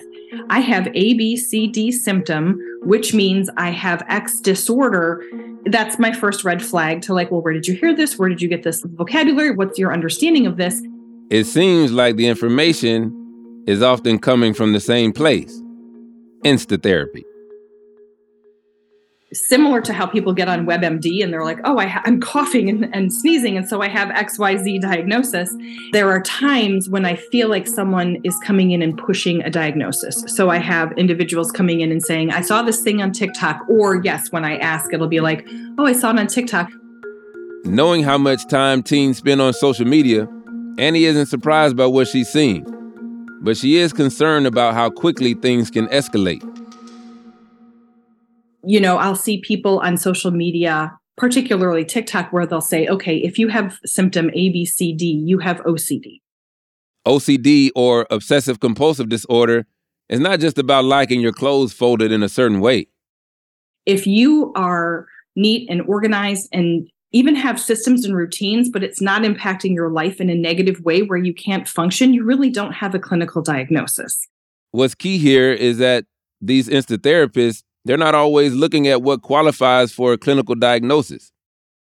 I 0.50 0.58
have 0.58 0.88
A, 0.88 1.14
B, 1.14 1.36
C, 1.36 1.68
D 1.68 1.92
symptom, 1.92 2.58
which 2.82 3.14
means 3.14 3.48
I 3.56 3.70
have 3.70 4.02
X 4.08 4.40
disorder. 4.40 5.22
That's 5.66 6.00
my 6.00 6.12
first 6.12 6.44
red 6.44 6.60
flag 6.60 7.02
to 7.02 7.14
like, 7.14 7.30
well, 7.30 7.40
where 7.40 7.52
did 7.52 7.68
you 7.68 7.74
hear 7.74 7.94
this? 7.94 8.18
Where 8.18 8.28
did 8.28 8.42
you 8.42 8.48
get 8.48 8.64
this 8.64 8.82
vocabulary? 8.82 9.52
What's 9.52 9.78
your 9.78 9.92
understanding 9.92 10.46
of 10.46 10.56
this? 10.56 10.82
It 11.30 11.44
seems 11.44 11.92
like 11.92 12.16
the 12.16 12.26
information 12.26 13.25
is 13.66 13.82
often 13.82 14.18
coming 14.18 14.54
from 14.54 14.72
the 14.72 14.80
same 14.80 15.12
place 15.12 15.60
Insta 16.44 16.82
therapy 16.82 17.24
similar 19.32 19.80
to 19.82 19.92
how 19.92 20.06
people 20.06 20.32
get 20.32 20.48
on 20.48 20.66
WebMD 20.66 21.22
and 21.22 21.32
they're 21.32 21.44
like, 21.44 21.58
oh, 21.64 21.78
I 21.78 22.00
am 22.06 22.20
coughing 22.20 22.68
and, 22.68 22.94
and 22.94 23.12
sneezing, 23.12 23.56
and 23.56 23.68
so 23.68 23.82
I 23.82 23.88
have 23.88 24.08
XYZ 24.08 24.80
diagnosis. 24.80 25.54
There 25.92 26.10
are 26.10 26.22
times 26.22 26.88
when 26.88 27.04
I 27.04 27.16
feel 27.16 27.48
like 27.48 27.66
someone 27.66 28.18
is 28.24 28.36
coming 28.44 28.70
in 28.70 28.82
and 28.82 28.96
pushing 28.96 29.42
a 29.42 29.50
diagnosis. 29.50 30.24
So 30.28 30.50
I 30.50 30.58
have 30.58 30.92
individuals 30.92 31.50
coming 31.50 31.80
in 31.80 31.90
and 31.90 32.02
saying, 32.02 32.30
I 32.30 32.40
saw 32.40 32.62
this 32.62 32.82
thing 32.82 33.02
on 33.02 33.12
TikTok, 33.12 33.68
or 33.68 33.96
yes, 34.02 34.30
when 34.32 34.44
I 34.44 34.56
ask, 34.58 34.92
it'll 34.92 35.08
be 35.08 35.20
like, 35.20 35.46
oh, 35.78 35.86
I 35.86 35.92
saw 35.92 36.10
it 36.10 36.18
on 36.18 36.26
TikTok. 36.26 36.70
Knowing 37.64 38.02
how 38.04 38.16
much 38.16 38.46
time 38.46 38.82
teens 38.82 39.18
spend 39.18 39.40
on 39.40 39.52
social 39.52 39.86
media, 39.86 40.28
Annie 40.78 41.04
isn't 41.04 41.26
surprised 41.26 41.76
by 41.76 41.86
what 41.86 42.06
she's 42.06 42.28
seeing, 42.28 42.64
but 43.40 43.56
she 43.56 43.76
is 43.76 43.92
concerned 43.92 44.46
about 44.46 44.74
how 44.74 44.90
quickly 44.90 45.34
things 45.34 45.70
can 45.70 45.86
escalate 45.88 46.42
you 48.66 48.80
know, 48.80 48.96
I'll 48.96 49.14
see 49.14 49.40
people 49.40 49.78
on 49.78 49.96
social 49.96 50.32
media, 50.32 50.98
particularly 51.16 51.84
TikTok, 51.84 52.32
where 52.32 52.46
they'll 52.46 52.60
say, 52.60 52.88
okay, 52.88 53.16
if 53.18 53.38
you 53.38 53.46
have 53.48 53.78
symptom 53.86 54.28
A, 54.30 54.50
B, 54.50 54.66
C, 54.66 54.92
D, 54.92 55.06
you 55.24 55.38
have 55.38 55.58
OCD. 55.58 56.20
OCD 57.06 57.70
or 57.76 58.08
obsessive 58.10 58.58
compulsive 58.58 59.08
disorder 59.08 59.66
is 60.08 60.18
not 60.18 60.40
just 60.40 60.58
about 60.58 60.84
liking 60.84 61.20
your 61.20 61.32
clothes 61.32 61.72
folded 61.72 62.10
in 62.10 62.24
a 62.24 62.28
certain 62.28 62.60
way. 62.60 62.88
If 63.86 64.04
you 64.04 64.52
are 64.56 65.06
neat 65.36 65.70
and 65.70 65.82
organized 65.82 66.48
and 66.52 66.88
even 67.16 67.34
have 67.34 67.58
systems 67.58 68.04
and 68.04 68.14
routines, 68.14 68.68
but 68.68 68.82
it's 68.82 69.00
not 69.00 69.22
impacting 69.22 69.74
your 69.74 69.90
life 69.90 70.20
in 70.20 70.28
a 70.28 70.34
negative 70.34 70.80
way 70.80 71.02
where 71.02 71.18
you 71.18 71.32
can't 71.32 71.66
function, 71.66 72.12
you 72.12 72.22
really 72.24 72.50
don't 72.50 72.72
have 72.72 72.94
a 72.94 72.98
clinical 72.98 73.40
diagnosis. 73.40 74.26
What's 74.72 74.94
key 74.94 75.16
here 75.16 75.50
is 75.50 75.78
that 75.78 76.04
these 76.42 76.68
Insta 76.68 76.98
therapists 76.98 77.62
they're 77.86 77.96
not 77.96 78.16
always 78.16 78.52
looking 78.52 78.88
at 78.88 79.00
what 79.00 79.22
qualifies 79.22 79.92
for 79.92 80.12
a 80.12 80.18
clinical 80.18 80.56
diagnosis. 80.56 81.30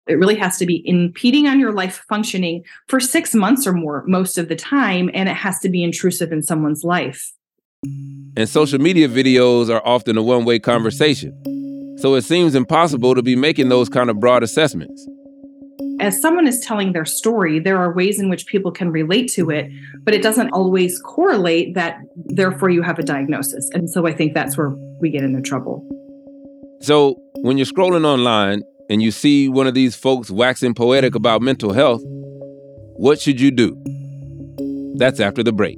It 0.08 0.13
really 0.13 0.38
has 0.38 0.58
to 0.60 0.65
be 0.65 0.82
impeding 0.88 1.46
on 1.46 1.60
your 1.60 1.74
life 1.74 2.06
functioning 2.08 2.63
for 2.88 3.02
six 3.02 3.36
months 3.36 3.68
or 3.68 3.74
more 3.74 4.06
most 4.08 4.38
of 4.38 4.48
the 4.48 4.56
time, 4.56 5.12
and 5.13 5.28
it 5.28 5.36
has 5.36 5.60
to 5.60 5.68
be 5.70 5.84
intrusive 5.84 6.32
in 6.32 6.42
someone's 6.42 6.86
life. 6.86 7.34
And 7.84 8.48
social 8.48 8.80
media 8.80 9.10
videos 9.10 9.70
are 9.70 9.86
often 9.86 10.18
a 10.18 10.24
one 10.24 10.46
way 10.46 10.58
conversation. 10.58 11.34
So 12.00 12.15
it 12.15 12.22
seems 12.22 12.56
impossible 12.56 13.13
to 13.13 13.22
be 13.22 13.36
making 13.36 13.68
those 13.68 13.89
kind 13.89 14.10
of 14.10 14.22
broad 14.22 14.42
assessments 14.42 15.06
as 16.00 16.22
someone 16.22 16.48
is 16.48 16.60
telling 16.60 16.94
their 16.94 17.06
story, 17.06 17.60
there 17.60 17.78
are 17.78 17.94
ways 17.94 18.20
in 18.20 18.30
which 18.30 18.46
people 18.46 18.72
can 18.72 18.92
relate 18.92 19.30
to 19.32 19.50
it, 19.50 19.70
but 20.04 20.14
it 20.14 20.22
doesn't 20.22 20.50
always 20.52 21.00
correlate 21.00 21.74
that 21.76 21.98
therefore 22.16 22.70
you 22.70 22.82
have 22.82 23.00
a 23.00 23.04
diagnosis. 23.04 23.70
And 23.74 23.90
so 23.90 24.08
I 24.08 24.14
think 24.14 24.34
that's 24.34 24.58
where 24.58 24.70
we 25.02 25.10
get 25.10 25.24
into 25.24 25.42
trouble. 25.42 25.88
So 26.82 27.20
when 27.42 27.58
you're 27.58 27.66
scrolling 27.66 28.06
online 28.06 28.62
and 28.90 29.02
you 29.02 29.12
see 29.12 29.50
one 29.50 29.68
of 29.68 29.74
these 29.74 29.96
folks 29.96 30.32
waxing 30.32 30.74
poetic 30.74 31.16
about 31.16 31.42
mental 31.42 31.74
health, 31.74 32.02
what 32.96 33.20
should 33.20 33.40
you 33.40 33.52
do? 33.52 33.76
That's 34.98 35.20
after 35.20 35.44
the 35.44 35.54
break. 35.54 35.78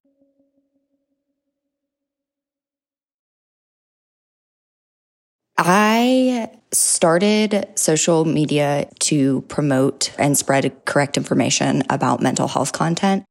I 5.63 6.49
started 6.71 7.67
social 7.75 8.25
media 8.25 8.89
to 9.01 9.41
promote 9.43 10.11
and 10.17 10.35
spread 10.35 10.73
correct 10.85 11.17
information 11.17 11.83
about 11.87 12.19
mental 12.19 12.47
health 12.47 12.71
content. 12.71 13.25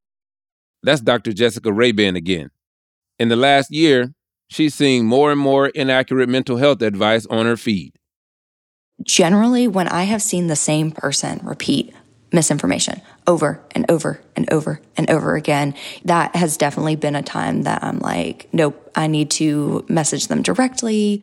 That's 0.81 1.01
Dr. 1.01 1.33
Jessica 1.33 1.69
Raban 1.69 2.15
again. 2.15 2.49
In 3.19 3.27
the 3.27 3.35
last 3.35 3.69
year, 3.69 4.13
she's 4.49 4.73
seeing 4.73 5.05
more 5.05 5.31
and 5.31 5.39
more 5.41 5.67
inaccurate 5.67 6.29
mental 6.29 6.55
health 6.55 6.81
advice 6.81 7.25
on 7.25 7.45
her 7.45 7.57
feed. 7.57 7.93
Generally, 9.03 9.67
when 9.67 9.89
I 9.89 10.03
have 10.03 10.21
seen 10.21 10.47
the 10.47 10.55
same 10.55 10.91
person 10.91 11.41
repeat 11.43 11.93
misinformation 12.31 13.01
over 13.27 13.61
and 13.71 13.89
over 13.91 14.21
and 14.37 14.51
over 14.53 14.79
and 14.95 15.09
over 15.09 15.35
again, 15.35 15.73
that 16.05 16.33
has 16.35 16.55
definitely 16.55 16.95
been 16.95 17.15
a 17.15 17.23
time 17.23 17.63
that 17.63 17.83
I'm 17.83 17.99
like, 17.99 18.47
nope, 18.53 18.89
I 18.95 19.07
need 19.07 19.31
to 19.31 19.85
message 19.89 20.27
them 20.27 20.41
directly. 20.41 21.21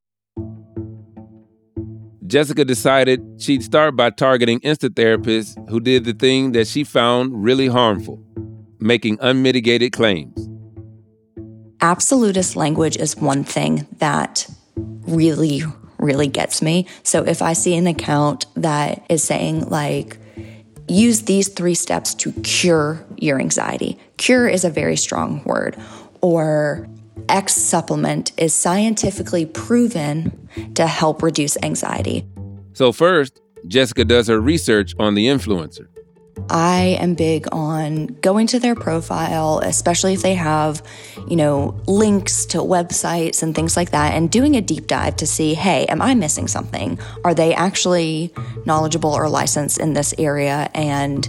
Jessica 2.28 2.62
decided 2.62 3.22
she'd 3.38 3.62
start 3.62 3.96
by 3.96 4.10
targeting 4.10 4.60
Insta 4.60 4.90
therapists 4.90 5.56
who 5.70 5.80
did 5.80 6.04
the 6.04 6.12
thing 6.12 6.52
that 6.52 6.66
she 6.66 6.84
found 6.84 7.42
really 7.42 7.68
harmful 7.68 8.22
making 8.80 9.18
unmitigated 9.20 9.92
claims. 9.92 10.48
Absolutist 11.80 12.54
language 12.54 12.96
is 12.96 13.16
one 13.16 13.42
thing 13.42 13.86
that 13.96 14.46
really, 14.76 15.62
really 15.98 16.28
gets 16.28 16.60
me. 16.62 16.86
So 17.02 17.24
if 17.24 17.40
I 17.42 17.54
see 17.54 17.74
an 17.76 17.86
account 17.86 18.46
that 18.54 19.04
is 19.08 19.24
saying, 19.24 19.68
like, 19.68 20.18
use 20.86 21.22
these 21.22 21.48
three 21.48 21.74
steps 21.74 22.14
to 22.16 22.32
cure 22.42 23.04
your 23.16 23.40
anxiety, 23.40 23.98
cure 24.16 24.46
is 24.46 24.64
a 24.64 24.70
very 24.70 24.96
strong 24.96 25.42
word, 25.44 25.76
or 26.20 26.88
X 27.28 27.54
supplement 27.54 28.32
is 28.36 28.54
scientifically 28.54 29.46
proven 29.46 30.48
to 30.74 30.86
help 30.86 31.22
reduce 31.22 31.56
anxiety. 31.62 32.26
So, 32.72 32.92
first, 32.92 33.40
Jessica 33.66 34.04
does 34.04 34.28
her 34.28 34.40
research 34.40 34.94
on 34.98 35.14
the 35.14 35.26
influencer. 35.26 35.88
I 36.50 36.96
am 37.00 37.14
big 37.14 37.46
on 37.52 38.06
going 38.06 38.46
to 38.48 38.60
their 38.60 38.74
profile, 38.74 39.60
especially 39.62 40.14
if 40.14 40.22
they 40.22 40.34
have, 40.34 40.82
you 41.28 41.36
know, 41.36 41.78
links 41.86 42.46
to 42.46 42.58
websites 42.58 43.42
and 43.42 43.54
things 43.54 43.76
like 43.76 43.90
that, 43.90 44.14
and 44.14 44.30
doing 44.30 44.56
a 44.56 44.60
deep 44.60 44.86
dive 44.86 45.16
to 45.16 45.26
see, 45.26 45.54
hey, 45.54 45.84
am 45.86 46.00
I 46.00 46.14
missing 46.14 46.48
something? 46.48 46.98
Are 47.24 47.34
they 47.34 47.54
actually 47.54 48.32
knowledgeable 48.64 49.10
or 49.10 49.28
licensed 49.28 49.78
in 49.78 49.92
this 49.92 50.14
area? 50.16 50.70
And 50.74 51.28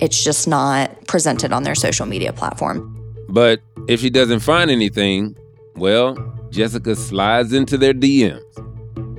it's 0.00 0.22
just 0.22 0.48
not 0.48 1.06
presented 1.06 1.52
on 1.52 1.62
their 1.62 1.74
social 1.74 2.06
media 2.06 2.32
platform. 2.32 2.97
But 3.28 3.60
if 3.88 4.00
she 4.00 4.10
doesn't 4.10 4.40
find 4.40 4.70
anything, 4.70 5.36
well, 5.76 6.16
Jessica 6.50 6.96
slides 6.96 7.52
into 7.52 7.76
their 7.76 7.94
DMs. 7.94 8.42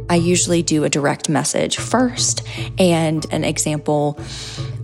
I 0.09 0.15
usually 0.15 0.63
do 0.63 0.83
a 0.83 0.89
direct 0.89 1.29
message 1.29 1.77
first, 1.77 2.41
and 2.79 3.25
an 3.31 3.43
example 3.43 4.19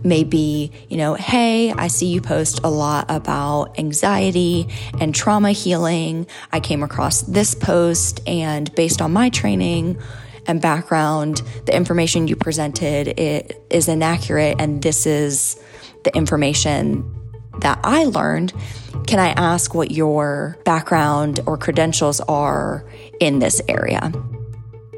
maybe, 0.03 0.71
you 0.87 0.97
know, 0.97 1.15
hey, 1.15 1.71
I 1.71 1.87
see 1.87 2.05
you 2.05 2.21
post 2.21 2.59
a 2.63 2.69
lot 2.69 3.07
about 3.09 3.79
anxiety 3.79 4.67
and 4.99 5.15
trauma 5.15 5.51
healing. 5.51 6.27
I 6.51 6.59
came 6.59 6.83
across 6.83 7.21
this 7.23 7.55
post, 7.55 8.21
and 8.27 8.73
based 8.75 9.01
on 9.01 9.13
my 9.13 9.29
training 9.29 9.97
and 10.45 10.61
background, 10.61 11.41
the 11.65 11.75
information 11.75 12.27
you 12.27 12.35
presented 12.35 13.19
it 13.19 13.59
is 13.71 13.87
inaccurate, 13.87 14.57
and 14.59 14.83
this 14.83 15.07
is 15.07 15.59
the 16.03 16.15
information 16.15 17.03
that 17.61 17.79
I 17.83 18.05
learned. 18.05 18.53
Can 19.07 19.19
I 19.19 19.29
ask 19.29 19.75
what 19.75 19.91
your 19.91 20.57
background 20.65 21.39
or 21.45 21.57
credentials 21.57 22.19
are 22.21 22.85
in 23.19 23.39
this 23.39 23.61
area? 23.67 24.11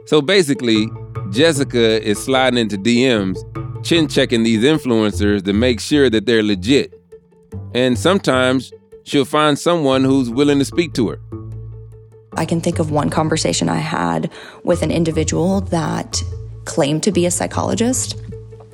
So 0.06 0.22
basically, 0.22 0.90
Jessica 1.32 2.02
is 2.02 2.24
sliding 2.24 2.58
into 2.60 2.78
DMs 2.78 3.38
chin 3.84 4.08
checking 4.08 4.44
these 4.44 4.64
influencers 4.64 5.44
to 5.46 5.54
make 5.54 5.80
sure 5.80 6.10
that 6.10 6.26
they're 6.26 6.44
legit. 6.44 6.94
And 7.74 7.98
sometimes 7.98 8.74
she'll 9.04 9.26
find 9.26 9.58
someone 9.58 10.04
who's 10.04 10.30
willing 10.30 10.60
to 10.60 10.66
speak 10.66 10.94
to 10.96 11.10
her. 11.10 11.20
I 12.34 12.46
can 12.46 12.60
think 12.62 12.80
of 12.80 12.92
one 12.92 13.10
conversation 13.10 13.70
I 13.70 13.78
had 13.78 14.32
with 14.64 14.82
an 14.82 14.92
individual 14.92 15.62
that 15.62 16.22
claimed 16.66 17.02
to 17.04 17.12
be 17.12 17.26
a 17.26 17.32
psychologist 17.32 18.22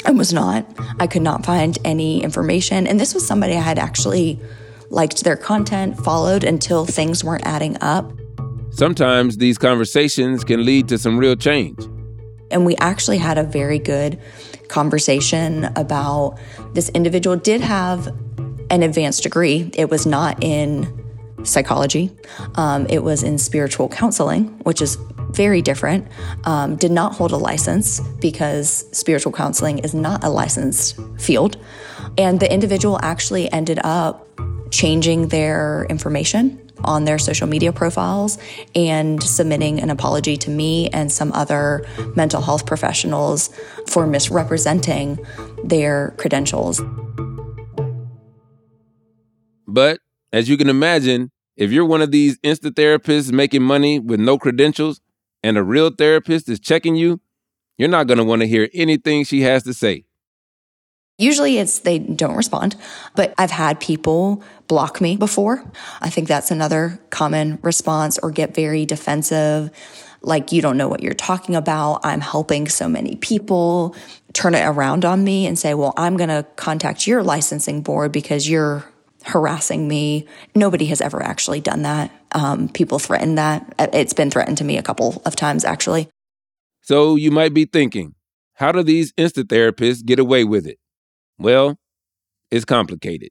and 0.05 0.17
was 0.17 0.33
not. 0.33 0.65
I 0.99 1.07
could 1.07 1.21
not 1.21 1.45
find 1.45 1.77
any 1.83 2.23
information. 2.23 2.87
And 2.87 2.99
this 2.99 3.13
was 3.13 3.25
somebody 3.25 3.53
I 3.53 3.61
had 3.61 3.79
actually 3.79 4.39
liked 4.89 5.23
their 5.23 5.35
content, 5.35 5.97
followed 5.97 6.43
until 6.43 6.85
things 6.85 7.23
weren't 7.23 7.45
adding 7.45 7.77
up. 7.81 8.11
Sometimes 8.71 9.37
these 9.37 9.57
conversations 9.57 10.43
can 10.43 10.65
lead 10.65 10.87
to 10.89 10.97
some 10.97 11.17
real 11.17 11.35
change. 11.35 11.79
And 12.51 12.65
we 12.65 12.75
actually 12.77 13.17
had 13.17 13.37
a 13.37 13.43
very 13.43 13.79
good 13.79 14.19
conversation 14.67 15.65
about 15.75 16.37
this 16.73 16.89
individual 16.89 17.35
did 17.35 17.61
have 17.61 18.07
an 18.69 18.83
advanced 18.83 19.23
degree. 19.23 19.69
It 19.75 19.89
was 19.89 20.05
not 20.05 20.43
in 20.43 21.01
psychology, 21.43 22.11
um, 22.55 22.87
it 22.89 23.03
was 23.03 23.21
in 23.21 23.37
spiritual 23.37 23.89
counseling, 23.89 24.47
which 24.59 24.81
is 24.81 24.97
very 25.33 25.61
different. 25.61 26.07
Um, 26.45 26.75
did 26.75 26.91
not 26.91 27.13
hold 27.13 27.31
a 27.31 27.37
license 27.37 27.99
because 28.21 28.85
spiritual 28.91 29.31
counseling 29.31 29.79
is 29.79 29.93
not 29.93 30.23
a 30.23 30.29
licensed 30.29 30.99
field. 31.17 31.57
And 32.17 32.39
the 32.39 32.51
individual 32.51 32.99
actually 33.01 33.51
ended 33.51 33.79
up 33.83 34.27
changing 34.71 35.27
their 35.27 35.85
information 35.89 36.59
on 36.83 37.05
their 37.05 37.19
social 37.19 37.47
media 37.47 37.71
profiles 37.71 38.37
and 38.75 39.21
submitting 39.21 39.79
an 39.79 39.89
apology 39.89 40.35
to 40.37 40.49
me 40.49 40.89
and 40.89 41.11
some 41.11 41.31
other 41.33 41.85
mental 42.15 42.41
health 42.41 42.65
professionals 42.65 43.49
for 43.87 44.05
misrepresenting 44.07 45.19
their 45.63 46.13
credentials. 46.17 46.81
But 49.67 49.99
as 50.31 50.49
you 50.49 50.57
can 50.57 50.69
imagine, 50.69 51.31
if 51.55 51.71
you're 51.71 51.85
one 51.85 52.01
of 52.01 52.11
these 52.11 52.39
Insta 52.39 52.71
therapists 52.71 53.31
making 53.31 53.61
money 53.61 53.99
with 53.99 54.19
no 54.19 54.37
credentials 54.37 54.99
and 55.43 55.58
a 55.58 55.63
real 55.63 55.89
therapist 55.91 56.49
is 56.49 56.60
checking 56.60 56.95
you, 56.95 57.19
you're 57.77 57.89
not 57.89 58.08
going 58.08 58.17
to 58.17 58.23
want 58.23 58.41
to 58.41 58.47
hear 58.47 58.69
anything 58.73 59.25
she 59.25 59.41
has 59.41 59.63
to 59.63 59.73
say. 59.73 60.06
Usually 61.19 61.60
it's 61.60 61.79
they 61.79 61.99
don't 61.99 62.36
respond, 62.36 62.75
but 63.15 63.36
I've 63.38 63.51
had 63.51 63.79
people 63.79 64.43
block 64.67 64.99
me 64.99 65.15
before. 65.15 65.63
I 66.01 66.10
think 66.10 66.27
that's 66.27 66.49
another 66.49 66.99
common 67.12 67.60
response 67.62 68.17
or 68.17 68.32
get 68.32 68.56
very 68.56 68.86
defensive. 68.86 69.69
Like, 70.21 70.51
you 70.51 70.62
don't 70.62 70.77
know 70.77 70.88
what 70.88 71.03
you're 71.03 71.13
talking 71.13 71.56
about. 71.56 71.99
I'm 72.03 72.21
helping 72.21 72.67
so 72.67 72.88
many 72.88 73.15
people. 73.17 73.95
Turn 74.32 74.56
it 74.56 74.63
around 74.63 75.06
on 75.06 75.23
me 75.23 75.45
and 75.45 75.60
say, 75.60 75.73
well, 75.73 75.93
I'm 75.97 76.17
going 76.17 76.29
to 76.29 76.47
contact 76.56 77.06
your 77.06 77.21
licensing 77.21 77.82
board 77.82 78.12
because 78.12 78.49
you're 78.49 78.86
harassing 79.23 79.88
me. 79.88 80.27
Nobody 80.55 80.86
has 80.88 81.01
ever 81.01 81.23
actually 81.23 81.62
done 81.62 81.83
that. 81.83 82.12
Um, 82.33 82.69
people 82.69 82.99
threaten 82.99 83.36
that. 83.36 83.73
It's 83.79 84.13
been 84.13 84.31
threatened 84.31 84.57
to 84.59 84.63
me 84.63 84.77
a 84.77 84.83
couple 84.83 85.21
of 85.25 85.36
times, 85.36 85.65
actually. 85.65 86.09
So 86.81 87.15
you 87.15 87.31
might 87.31 87.53
be 87.53 87.65
thinking, 87.65 88.15
how 88.55 88.71
do 88.71 88.83
these 88.83 89.13
Insta 89.13 89.43
therapists 89.43 90.05
get 90.05 90.19
away 90.19 90.43
with 90.43 90.67
it? 90.67 90.77
Well, 91.38 91.77
it's 92.51 92.65
complicated. 92.65 93.29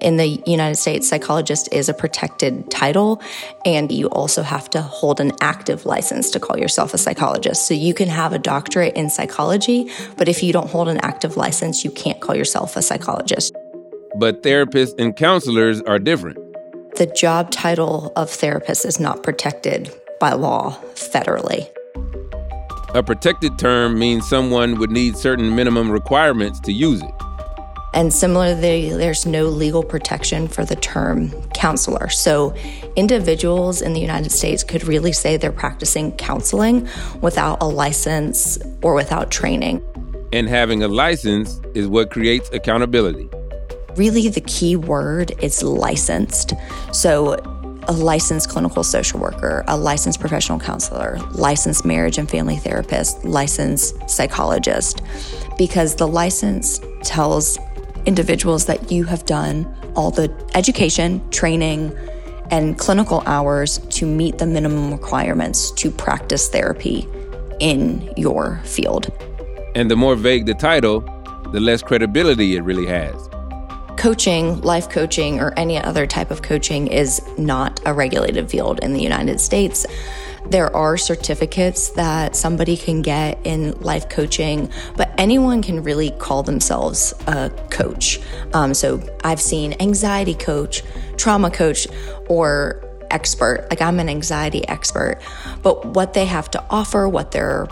In 0.00 0.16
the 0.16 0.40
United 0.46 0.76
States, 0.76 1.08
psychologist 1.08 1.68
is 1.72 1.88
a 1.88 1.94
protected 1.94 2.70
title, 2.70 3.20
and 3.64 3.90
you 3.90 4.06
also 4.06 4.42
have 4.42 4.70
to 4.70 4.80
hold 4.80 5.18
an 5.18 5.32
active 5.40 5.86
license 5.86 6.30
to 6.30 6.38
call 6.38 6.56
yourself 6.56 6.94
a 6.94 6.98
psychologist. 6.98 7.66
So 7.66 7.74
you 7.74 7.94
can 7.94 8.08
have 8.08 8.32
a 8.32 8.38
doctorate 8.38 8.94
in 8.94 9.10
psychology, 9.10 9.90
but 10.16 10.28
if 10.28 10.40
you 10.40 10.52
don't 10.52 10.70
hold 10.70 10.86
an 10.86 10.98
active 10.98 11.36
license, 11.36 11.84
you 11.84 11.90
can't 11.90 12.20
call 12.20 12.36
yourself 12.36 12.76
a 12.76 12.82
psychologist. 12.82 13.52
But 14.16 14.42
therapists 14.42 14.98
and 14.98 15.14
counselors 15.16 15.82
are 15.82 15.98
different. 15.98 16.38
The 16.96 17.06
job 17.06 17.50
title 17.50 18.12
of 18.16 18.30
therapist 18.30 18.84
is 18.84 18.98
not 18.98 19.22
protected 19.22 19.94
by 20.18 20.32
law 20.32 20.78
federally. 20.94 21.68
A 22.94 23.02
protected 23.02 23.58
term 23.58 23.98
means 23.98 24.26
someone 24.26 24.78
would 24.78 24.90
need 24.90 25.16
certain 25.16 25.54
minimum 25.54 25.90
requirements 25.90 26.58
to 26.60 26.72
use 26.72 27.02
it. 27.02 27.14
And 27.94 28.12
similarly, 28.12 28.90
there's 28.90 29.26
no 29.26 29.44
legal 29.44 29.82
protection 29.82 30.48
for 30.48 30.64
the 30.64 30.76
term 30.76 31.30
counselor. 31.50 32.08
So, 32.08 32.54
individuals 32.96 33.82
in 33.82 33.92
the 33.92 34.00
United 34.00 34.30
States 34.30 34.62
could 34.62 34.84
really 34.84 35.12
say 35.12 35.36
they're 35.36 35.52
practicing 35.52 36.12
counseling 36.12 36.88
without 37.20 37.62
a 37.62 37.66
license 37.66 38.58
or 38.82 38.94
without 38.94 39.30
training. 39.30 39.82
And 40.32 40.48
having 40.48 40.82
a 40.82 40.88
license 40.88 41.60
is 41.74 41.88
what 41.88 42.10
creates 42.10 42.50
accountability. 42.50 43.28
Really, 43.98 44.28
the 44.28 44.40
key 44.42 44.76
word 44.76 45.32
is 45.42 45.60
licensed. 45.60 46.54
So, 46.92 47.34
a 47.88 47.92
licensed 47.92 48.48
clinical 48.48 48.84
social 48.84 49.18
worker, 49.18 49.64
a 49.66 49.76
licensed 49.76 50.20
professional 50.20 50.60
counselor, 50.60 51.18
licensed 51.32 51.84
marriage 51.84 52.16
and 52.16 52.30
family 52.30 52.54
therapist, 52.58 53.24
licensed 53.24 54.08
psychologist, 54.08 55.02
because 55.58 55.96
the 55.96 56.06
license 56.06 56.80
tells 57.02 57.58
individuals 58.06 58.66
that 58.66 58.92
you 58.92 59.02
have 59.02 59.26
done 59.26 59.66
all 59.96 60.12
the 60.12 60.32
education, 60.54 61.28
training, 61.30 61.92
and 62.52 62.78
clinical 62.78 63.24
hours 63.26 63.78
to 63.90 64.06
meet 64.06 64.38
the 64.38 64.46
minimum 64.46 64.92
requirements 64.92 65.72
to 65.72 65.90
practice 65.90 66.48
therapy 66.48 67.08
in 67.58 68.12
your 68.16 68.60
field. 68.62 69.10
And 69.74 69.90
the 69.90 69.96
more 69.96 70.14
vague 70.14 70.46
the 70.46 70.54
title, 70.54 71.00
the 71.52 71.58
less 71.58 71.82
credibility 71.82 72.54
it 72.54 72.60
really 72.60 72.86
has. 72.86 73.28
Coaching, 73.98 74.60
life 74.60 74.88
coaching, 74.88 75.40
or 75.40 75.52
any 75.56 75.76
other 75.76 76.06
type 76.06 76.30
of 76.30 76.40
coaching 76.40 76.86
is 76.86 77.20
not 77.36 77.80
a 77.84 77.92
regulated 77.92 78.48
field 78.48 78.78
in 78.82 78.92
the 78.92 79.02
United 79.02 79.40
States. 79.40 79.84
There 80.46 80.74
are 80.74 80.96
certificates 80.96 81.90
that 81.90 82.36
somebody 82.36 82.76
can 82.76 83.02
get 83.02 83.38
in 83.44 83.72
life 83.80 84.08
coaching, 84.08 84.70
but 84.96 85.12
anyone 85.18 85.62
can 85.62 85.82
really 85.82 86.12
call 86.12 86.44
themselves 86.44 87.12
a 87.26 87.50
coach. 87.70 88.20
Um, 88.54 88.72
so 88.72 89.02
I've 89.24 89.40
seen 89.40 89.74
anxiety 89.80 90.34
coach, 90.34 90.84
trauma 91.16 91.50
coach, 91.50 91.88
or 92.28 92.82
expert. 93.10 93.66
Like 93.68 93.82
I'm 93.82 93.98
an 93.98 94.08
anxiety 94.08 94.66
expert. 94.68 95.20
But 95.62 95.84
what 95.86 96.14
they 96.14 96.26
have 96.26 96.50
to 96.52 96.64
offer, 96.70 97.08
what 97.08 97.32
their 97.32 97.66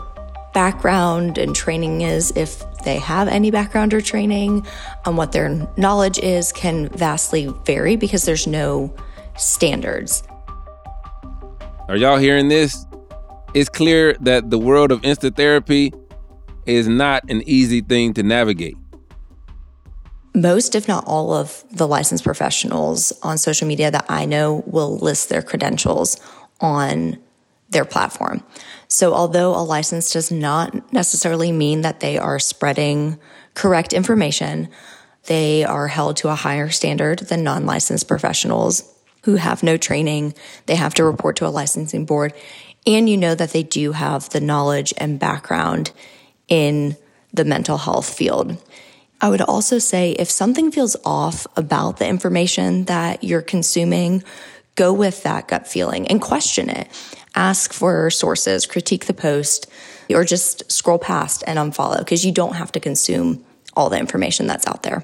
background 0.52 1.38
and 1.38 1.54
training 1.54 2.00
is, 2.00 2.32
if 2.34 2.64
they 2.86 2.98
have 2.98 3.28
any 3.28 3.50
background 3.50 3.92
or 3.92 4.00
training, 4.00 4.66
and 5.04 5.18
what 5.18 5.32
their 5.32 5.68
knowledge 5.76 6.18
is, 6.20 6.52
can 6.52 6.88
vastly 6.88 7.52
vary 7.66 7.96
because 7.96 8.24
there's 8.24 8.46
no 8.46 8.94
standards. 9.36 10.22
Are 11.88 11.96
y'all 11.96 12.16
hearing 12.16 12.48
this? 12.48 12.86
It's 13.52 13.68
clear 13.68 14.14
that 14.20 14.50
the 14.50 14.58
world 14.58 14.90
of 14.90 15.02
insta 15.02 15.34
therapy 15.34 15.92
is 16.64 16.88
not 16.88 17.28
an 17.30 17.42
easy 17.46 17.80
thing 17.80 18.14
to 18.14 18.22
navigate. 18.22 18.76
Most, 20.34 20.74
if 20.74 20.86
not 20.86 21.04
all, 21.06 21.32
of 21.32 21.64
the 21.70 21.88
licensed 21.88 22.22
professionals 22.22 23.12
on 23.22 23.38
social 23.38 23.66
media 23.66 23.90
that 23.90 24.04
I 24.08 24.26
know 24.26 24.62
will 24.66 24.98
list 24.98 25.28
their 25.28 25.42
credentials 25.42 26.20
on 26.60 27.18
their 27.70 27.84
platform. 27.84 28.42
So, 28.88 29.14
although 29.14 29.54
a 29.54 29.62
license 29.62 30.12
does 30.12 30.30
not 30.30 30.92
necessarily 30.92 31.52
mean 31.52 31.80
that 31.82 32.00
they 32.00 32.18
are 32.18 32.38
spreading 32.38 33.18
correct 33.54 33.92
information, 33.92 34.68
they 35.26 35.64
are 35.64 35.88
held 35.88 36.16
to 36.18 36.28
a 36.28 36.34
higher 36.34 36.70
standard 36.70 37.20
than 37.20 37.42
non 37.42 37.66
licensed 37.66 38.08
professionals 38.08 38.92
who 39.24 39.36
have 39.36 39.62
no 39.62 39.76
training. 39.76 40.34
They 40.66 40.76
have 40.76 40.94
to 40.94 41.04
report 41.04 41.36
to 41.36 41.46
a 41.46 41.48
licensing 41.48 42.04
board. 42.06 42.32
And 42.86 43.08
you 43.08 43.16
know 43.16 43.34
that 43.34 43.50
they 43.50 43.64
do 43.64 43.92
have 43.92 44.30
the 44.30 44.40
knowledge 44.40 44.94
and 44.98 45.18
background 45.18 45.90
in 46.46 46.96
the 47.32 47.44
mental 47.44 47.76
health 47.76 48.08
field. 48.08 48.62
I 49.20 49.28
would 49.28 49.40
also 49.40 49.78
say 49.78 50.12
if 50.12 50.30
something 50.30 50.70
feels 50.70 50.96
off 51.04 51.46
about 51.56 51.96
the 51.96 52.06
information 52.06 52.84
that 52.84 53.24
you're 53.24 53.42
consuming, 53.42 54.22
go 54.76 54.92
with 54.92 55.22
that 55.24 55.48
gut 55.48 55.66
feeling 55.66 56.06
and 56.08 56.20
question 56.20 56.70
it. 56.70 56.88
Ask 57.34 57.72
for 57.72 58.10
sources, 58.10 58.64
critique 58.66 59.06
the 59.06 59.14
post, 59.14 59.66
or 60.08 60.24
just 60.24 60.70
scroll 60.70 60.98
past 60.98 61.42
and 61.46 61.58
unfollow 61.58 61.98
because 61.98 62.24
you 62.24 62.32
don't 62.32 62.54
have 62.54 62.70
to 62.72 62.80
consume 62.80 63.44
all 63.74 63.90
the 63.90 63.98
information 63.98 64.46
that's 64.46 64.66
out 64.66 64.82
there. 64.84 65.02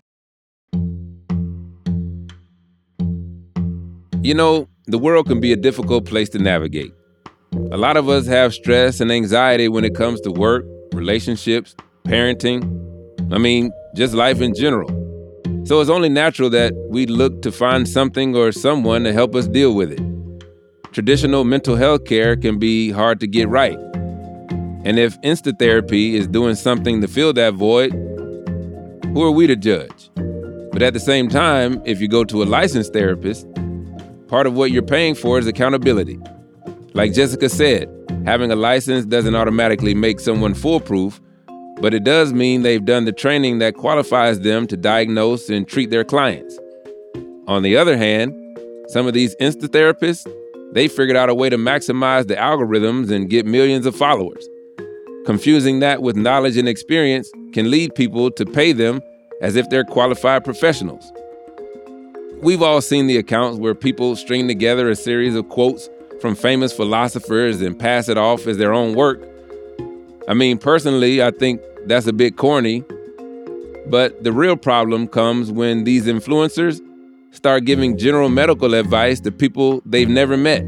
You 4.23 4.35
know, 4.35 4.69
the 4.87 4.99
world 4.99 5.27
can 5.27 5.41
be 5.41 5.53
a 5.53 5.57
difficult 5.57 6.07
place 6.07 6.29
to 6.31 6.39
navigate. 6.39 6.93
A 7.73 7.77
lot 7.77 7.97
of 7.97 8.09
us 8.09 8.27
have 8.27 8.55
stress 8.55 9.01
and 9.01 9.11
anxiety 9.11 9.69
when 9.69 9.85
it 9.85 9.95
comes 9.95 10.21
to 10.21 10.31
work, 10.31 10.65
relationships, 10.93 11.75
parenting. 12.05 12.63
I 13.33 13.39
mean, 13.39 13.73
just 13.97 14.15
life 14.15 14.41
in 14.41 14.55
general. 14.55 15.02
So 15.65 15.81
it's 15.81 15.91
only 15.91 16.09
natural 16.09 16.51
that 16.51 16.75
we 16.91 17.07
look 17.07 17.41
to 17.43 17.53
find 17.53 17.89
something 17.89 18.35
or 18.35 18.51
someone 18.51 19.05
to 19.05 19.13
help 19.13 19.37
us 19.37 19.47
deal 19.47 19.75
with 19.75 19.93
it. 19.93 20.01
Traditional 20.93 21.45
mental 21.45 21.77
health 21.77 22.05
care 22.05 22.37
can 22.37 22.59
be 22.59 22.91
hard 22.91 23.21
to 23.21 23.29
get 23.29 23.49
right. 23.49 23.79
And 24.85 24.99
if 24.99 25.21
Insta 25.21 25.57
therapy 25.57 26.17
is 26.17 26.27
doing 26.27 26.57
something 26.57 27.01
to 27.01 27.07
fill 27.07 27.33
that 27.35 27.55
void, 27.55 27.93
who 29.13 29.23
are 29.23 29.31
we 29.31 29.47
to 29.47 29.55
judge? 29.55 30.11
But 30.73 30.83
at 30.83 30.95
the 30.95 31.01
same 31.01 31.29
time, 31.29 31.81
if 31.85 32.01
you 32.01 32.09
go 32.09 32.25
to 32.25 32.43
a 32.43 32.45
licensed 32.45 32.93
therapist, 32.93 33.47
part 34.27 34.49
of 34.49 34.55
what 34.55 34.73
you're 34.73 34.83
paying 34.83 35.15
for 35.15 35.39
is 35.39 35.47
accountability. 35.47 36.19
Like 36.95 37.13
Jessica 37.13 37.49
said, 37.49 37.89
having 38.27 38.51
a 38.51 38.57
license 38.57 39.07
doesn't 39.07 39.37
automatically 39.37 39.95
make 39.95 40.19
someone 40.19 40.55
foolproof, 40.55 41.21
but 41.81 41.95
it 41.95 42.05
does 42.05 42.33
mean 42.33 42.63
they've 42.63 42.85
done 42.85 43.05
the 43.05 43.13
training 43.13 43.59
that 43.59 43.75
qualifies 43.75 44.41
them 44.41 44.67
to 44.69 44.77
diagnose 44.77 45.49
and 45.49 45.67
treat 45.67 45.91
their 45.91 46.05
clients. 46.05 46.59
On 47.47 47.63
the 47.63 47.77
other 47.77 47.97
hand, 47.97 48.35
some 48.89 49.07
of 49.07 49.15
these 49.15 49.35
insta 49.37 49.69
therapists, 49.69 50.31
they 50.75 50.89
figured 50.89 51.17
out 51.17 51.29
a 51.29 51.35
way 51.35 51.49
to 51.51 51.57
maximize 51.57 52.29
the 52.29 52.37
algorithms 52.37 53.11
and 53.11 53.29
get 53.29 53.47
millions 53.47 53.87
of 53.87 53.97
followers. 53.97 54.47
Confusing 55.27 55.81
that 55.81 56.03
with 56.03 56.17
knowledge 56.17 56.57
and 56.57 56.69
experience 56.69 57.31
can 57.53 57.71
lead 57.71 57.95
people 57.95 58.31
to 58.31 58.45
pay 58.45 58.73
them 58.73 59.01
as 59.41 59.57
if 59.57 59.69
they're 59.71 59.85
qualified 59.85 60.45
professionals. 60.45 61.13
We've 62.43 62.63
all 62.63 62.81
seen 62.81 63.07
the 63.07 63.19
accounts 63.19 63.59
where 63.59 63.75
people 63.75 64.17
string 64.17 64.49
together 64.49 64.89
a 64.91 64.97
series 64.97 65.37
of 65.37 65.49
quotes 65.49 65.89
from 66.21 66.35
famous 66.35 66.73
philosophers 66.73 67.61
and 67.61 67.79
pass 67.79 68.09
it 68.09 68.19
off 68.19 68.47
as 68.47 68.59
their 68.59 68.73
own 68.73 68.95
work. 68.95 69.23
I 70.33 70.35
mean, 70.35 70.57
personally, 70.57 71.23
I 71.23 71.31
think 71.31 71.61
that's 71.85 72.07
a 72.07 72.13
bit 72.15 72.39
corny. 72.39 72.83
But 73.89 74.25
the 74.25 74.33
real 74.33 74.57
problem 74.57 75.07
comes 75.07 75.53
when 75.53 75.85
these 75.85 76.07
influencers 76.07 76.81
start 77.33 77.67
giving 77.67 77.99
general 77.99 78.31
medical 78.31 78.73
advice 78.73 79.21
to 79.21 79.31
people 79.31 79.83
they've 79.85 80.09
never 80.09 80.39
met. 80.39 80.63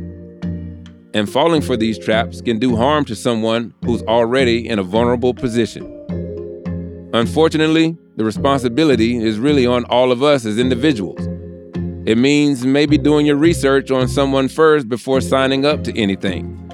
And 1.15 1.31
falling 1.31 1.63
for 1.63 1.79
these 1.79 1.99
traps 1.99 2.43
can 2.43 2.59
do 2.59 2.77
harm 2.77 3.07
to 3.07 3.17
someone 3.17 3.73
who's 3.87 4.03
already 4.03 4.69
in 4.69 4.79
a 4.79 4.83
vulnerable 4.83 5.33
position. 5.33 5.83
Unfortunately, 7.15 7.97
the 8.17 8.25
responsibility 8.27 9.17
is 9.17 9.39
really 9.39 9.67
on 9.67 9.87
all 9.87 10.13
of 10.13 10.23
us 10.23 10.45
as 10.45 10.59
individuals. 10.59 11.27
It 12.05 12.19
means 12.19 12.67
maybe 12.67 12.99
doing 12.99 13.25
your 13.25 13.37
research 13.37 13.91
on 13.91 14.09
someone 14.09 14.49
first 14.49 14.91
before 14.91 15.23
signing 15.23 15.65
up 15.65 15.85
to 15.85 15.99
anything, 15.99 16.71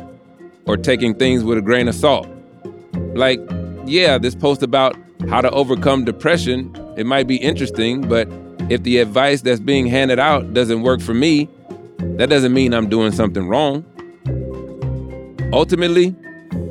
or 0.67 0.77
taking 0.77 1.15
things 1.15 1.45
with 1.45 1.57
a 1.57 1.63
grain 1.63 1.87
of 1.87 1.95
salt. 1.95 2.27
Like, 3.15 3.41
yeah, 3.87 4.19
this 4.19 4.35
post 4.35 4.63
about 4.63 4.97
how 5.29 5.41
to 5.41 5.51
overcome 5.51 6.05
depression, 6.05 6.75
it 6.97 7.07
might 7.07 7.27
be 7.27 7.37
interesting, 7.37 8.03
but 8.03 8.29
if 8.71 8.83
the 8.83 8.99
advice 8.99 9.43
that's 9.43 9.61
being 9.61 9.87
handed 9.87 10.19
out 10.19 10.55
doesn't 10.55 10.83
work 10.83 11.01
for 11.01 11.15
me, 11.15 11.49
that 11.99 12.29
doesn't 12.29 12.53
mean 12.53 12.73
I'm 12.73 12.89
doing 12.89 13.13
something 13.13 13.49
wrong. 13.49 13.85
Ultimately, 15.53 16.15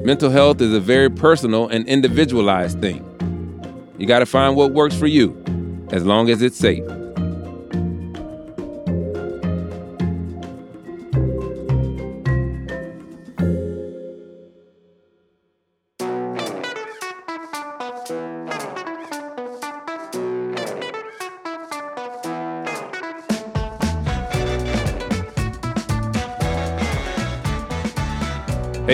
mental 0.04 0.30
health 0.30 0.62
is 0.62 0.74
a 0.74 0.80
very 0.80 1.10
personal 1.10 1.68
and 1.68 1.88
individualized 1.88 2.80
thing. 2.82 3.06
You 3.98 4.08
got 4.08 4.20
to 4.20 4.26
find 4.26 4.56
what 4.56 4.72
works 4.72 4.96
for 4.96 5.08
you, 5.08 5.36
as 5.92 6.06
long 6.06 6.30
as 6.30 6.42
it's 6.42 6.58
safe. 6.58 6.84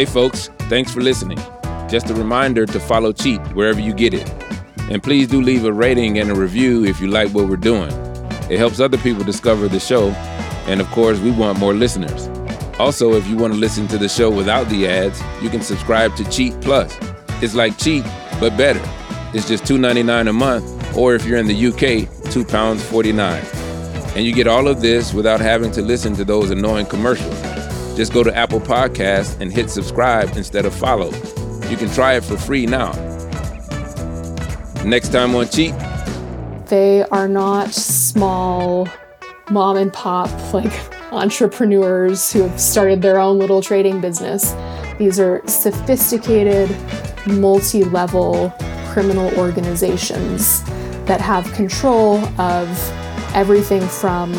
Hey, 0.05 0.11
folks, 0.11 0.49
thanks 0.69 0.93
for 0.93 1.01
listening. 1.01 1.39
Just 1.89 2.11
a 2.11 2.13
reminder 2.13 2.67
to 2.67 2.79
follow 2.79 3.11
Cheat 3.11 3.41
wherever 3.55 3.79
you 3.79 3.91
get 3.91 4.13
it. 4.13 4.29
And 4.91 5.01
please 5.01 5.27
do 5.27 5.41
leave 5.41 5.65
a 5.65 5.73
rating 5.73 6.19
and 6.19 6.29
a 6.29 6.35
review 6.35 6.85
if 6.85 7.01
you 7.01 7.07
like 7.07 7.31
what 7.31 7.49
we're 7.49 7.55
doing. 7.55 7.91
It 8.51 8.59
helps 8.59 8.79
other 8.79 8.99
people 8.99 9.23
discover 9.23 9.67
the 9.67 9.79
show. 9.79 10.09
And 10.67 10.79
of 10.79 10.85
course, 10.91 11.17
we 11.17 11.31
want 11.31 11.57
more 11.57 11.73
listeners. 11.73 12.27
Also, 12.77 13.13
if 13.13 13.25
you 13.25 13.35
want 13.35 13.53
to 13.53 13.59
listen 13.59 13.87
to 13.87 13.97
the 13.97 14.07
show 14.07 14.29
without 14.29 14.69
the 14.69 14.87
ads, 14.87 15.19
you 15.41 15.49
can 15.49 15.61
subscribe 15.61 16.15
to 16.17 16.29
Cheat 16.29 16.61
Plus. 16.61 16.95
It's 17.41 17.55
like 17.55 17.75
Cheat, 17.79 18.03
but 18.39 18.55
better. 18.55 18.83
It's 19.33 19.47
just 19.47 19.63
$2.99 19.63 20.29
a 20.29 20.33
month, 20.33 20.95
or 20.95 21.15
if 21.15 21.25
you're 21.25 21.39
in 21.39 21.47
the 21.47 21.67
UK, 21.67 22.07
£2.49. 22.29 24.15
And 24.15 24.23
you 24.23 24.35
get 24.35 24.45
all 24.45 24.67
of 24.67 24.81
this 24.81 25.15
without 25.15 25.39
having 25.39 25.71
to 25.71 25.81
listen 25.81 26.13
to 26.13 26.23
those 26.23 26.51
annoying 26.51 26.85
commercials. 26.85 27.44
Just 27.95 28.11
go 28.11 28.23
to 28.23 28.35
Apple 28.35 28.59
Podcasts 28.59 29.39
and 29.39 29.51
hit 29.51 29.69
subscribe 29.69 30.35
instead 30.35 30.65
of 30.65 30.73
follow. 30.73 31.11
You 31.69 31.77
can 31.77 31.89
try 31.91 32.15
it 32.15 32.25
for 32.25 32.35
free 32.35 32.65
now. 32.65 32.91
Next 34.83 35.09
time 35.09 35.33
on 35.33 35.47
Cheat. 35.47 35.73
They 36.67 37.03
are 37.03 37.29
not 37.29 37.69
small 37.69 38.89
mom 39.49 39.77
and 39.77 39.93
pop 39.93 40.29
like 40.53 40.73
entrepreneurs 41.13 42.33
who 42.33 42.41
have 42.41 42.59
started 42.59 43.01
their 43.01 43.17
own 43.17 43.39
little 43.39 43.61
trading 43.61 44.01
business. 44.01 44.53
These 44.99 45.17
are 45.17 45.41
sophisticated, 45.47 46.69
multi 47.27 47.85
level 47.85 48.53
criminal 48.89 49.33
organizations 49.39 50.63
that 51.05 51.21
have 51.21 51.51
control 51.53 52.17
of 52.39 52.67
everything 53.33 53.87
from 53.87 54.33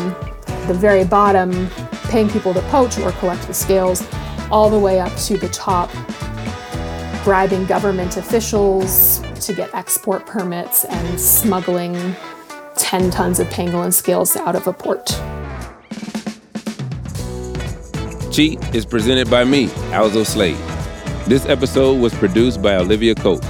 the 0.67 0.75
very 0.75 1.05
bottom 1.05 1.69
paying 2.09 2.29
people 2.29 2.53
to 2.53 2.61
poach 2.63 2.97
or 2.99 3.11
collect 3.13 3.45
the 3.47 3.53
scales, 3.53 4.05
all 4.51 4.69
the 4.69 4.79
way 4.79 4.99
up 4.99 5.15
to 5.17 5.37
the 5.37 5.49
top, 5.49 5.89
bribing 7.23 7.65
government 7.65 8.17
officials 8.17 9.19
to 9.45 9.53
get 9.53 9.73
export 9.73 10.25
permits 10.25 10.85
and 10.85 11.19
smuggling 11.19 12.15
10 12.75 13.11
tons 13.11 13.39
of 13.39 13.47
pangolin 13.47 13.93
scales 13.93 14.35
out 14.37 14.55
of 14.55 14.67
a 14.67 14.73
port. 14.73 15.07
Cheat 18.31 18.63
is 18.75 18.85
presented 18.85 19.29
by 19.29 19.43
me, 19.43 19.71
Alzo 19.91 20.23
Slade. 20.23 20.57
This 21.25 21.45
episode 21.47 21.99
was 21.99 22.13
produced 22.13 22.61
by 22.61 22.75
Olivia 22.75 23.15
Cope. 23.15 23.41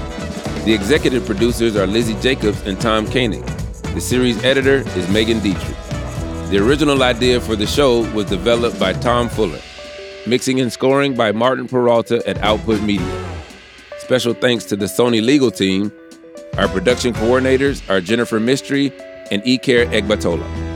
The 0.66 0.74
executive 0.74 1.26
producers 1.26 1.76
are 1.76 1.86
Lizzie 1.86 2.20
Jacobs 2.22 2.62
and 2.62 2.80
Tom 2.80 3.05
Koenig. 3.05 3.45
The 3.93 4.01
series 4.01 4.43
editor 4.43 4.78
is 4.97 5.10
Megan 5.10 5.39
Dietrich. 5.39 5.87
The 6.50 6.60
original 6.60 7.04
idea 7.04 7.41
for 7.41 7.58
the 7.58 7.68
show 7.68 8.10
was 8.14 8.28
developed 8.28 8.80
by 8.80 8.93
Tom 8.93 9.28
Fuller. 9.28 9.60
Mixing 10.26 10.62
and 10.62 10.72
scoring 10.72 11.14
by 11.14 11.34
Martin 11.34 11.68
Peralta 11.68 12.26
at 12.26 12.38
Output 12.38 12.82
Media. 12.82 13.26
Special 13.98 14.34
thanks 14.34 14.64
to 14.66 14.78
the 14.78 14.86
Sony 14.86 15.22
legal 15.22 15.52
team. 15.52 15.91
Our 16.58 16.70
production 16.70 17.14
coordinators 17.14 17.88
are 17.89 18.00
Jennifer 18.00 18.39
Mystery 18.39 18.93
and 19.30 19.43
Iker 19.43 19.91
Egbatola. 19.91 20.66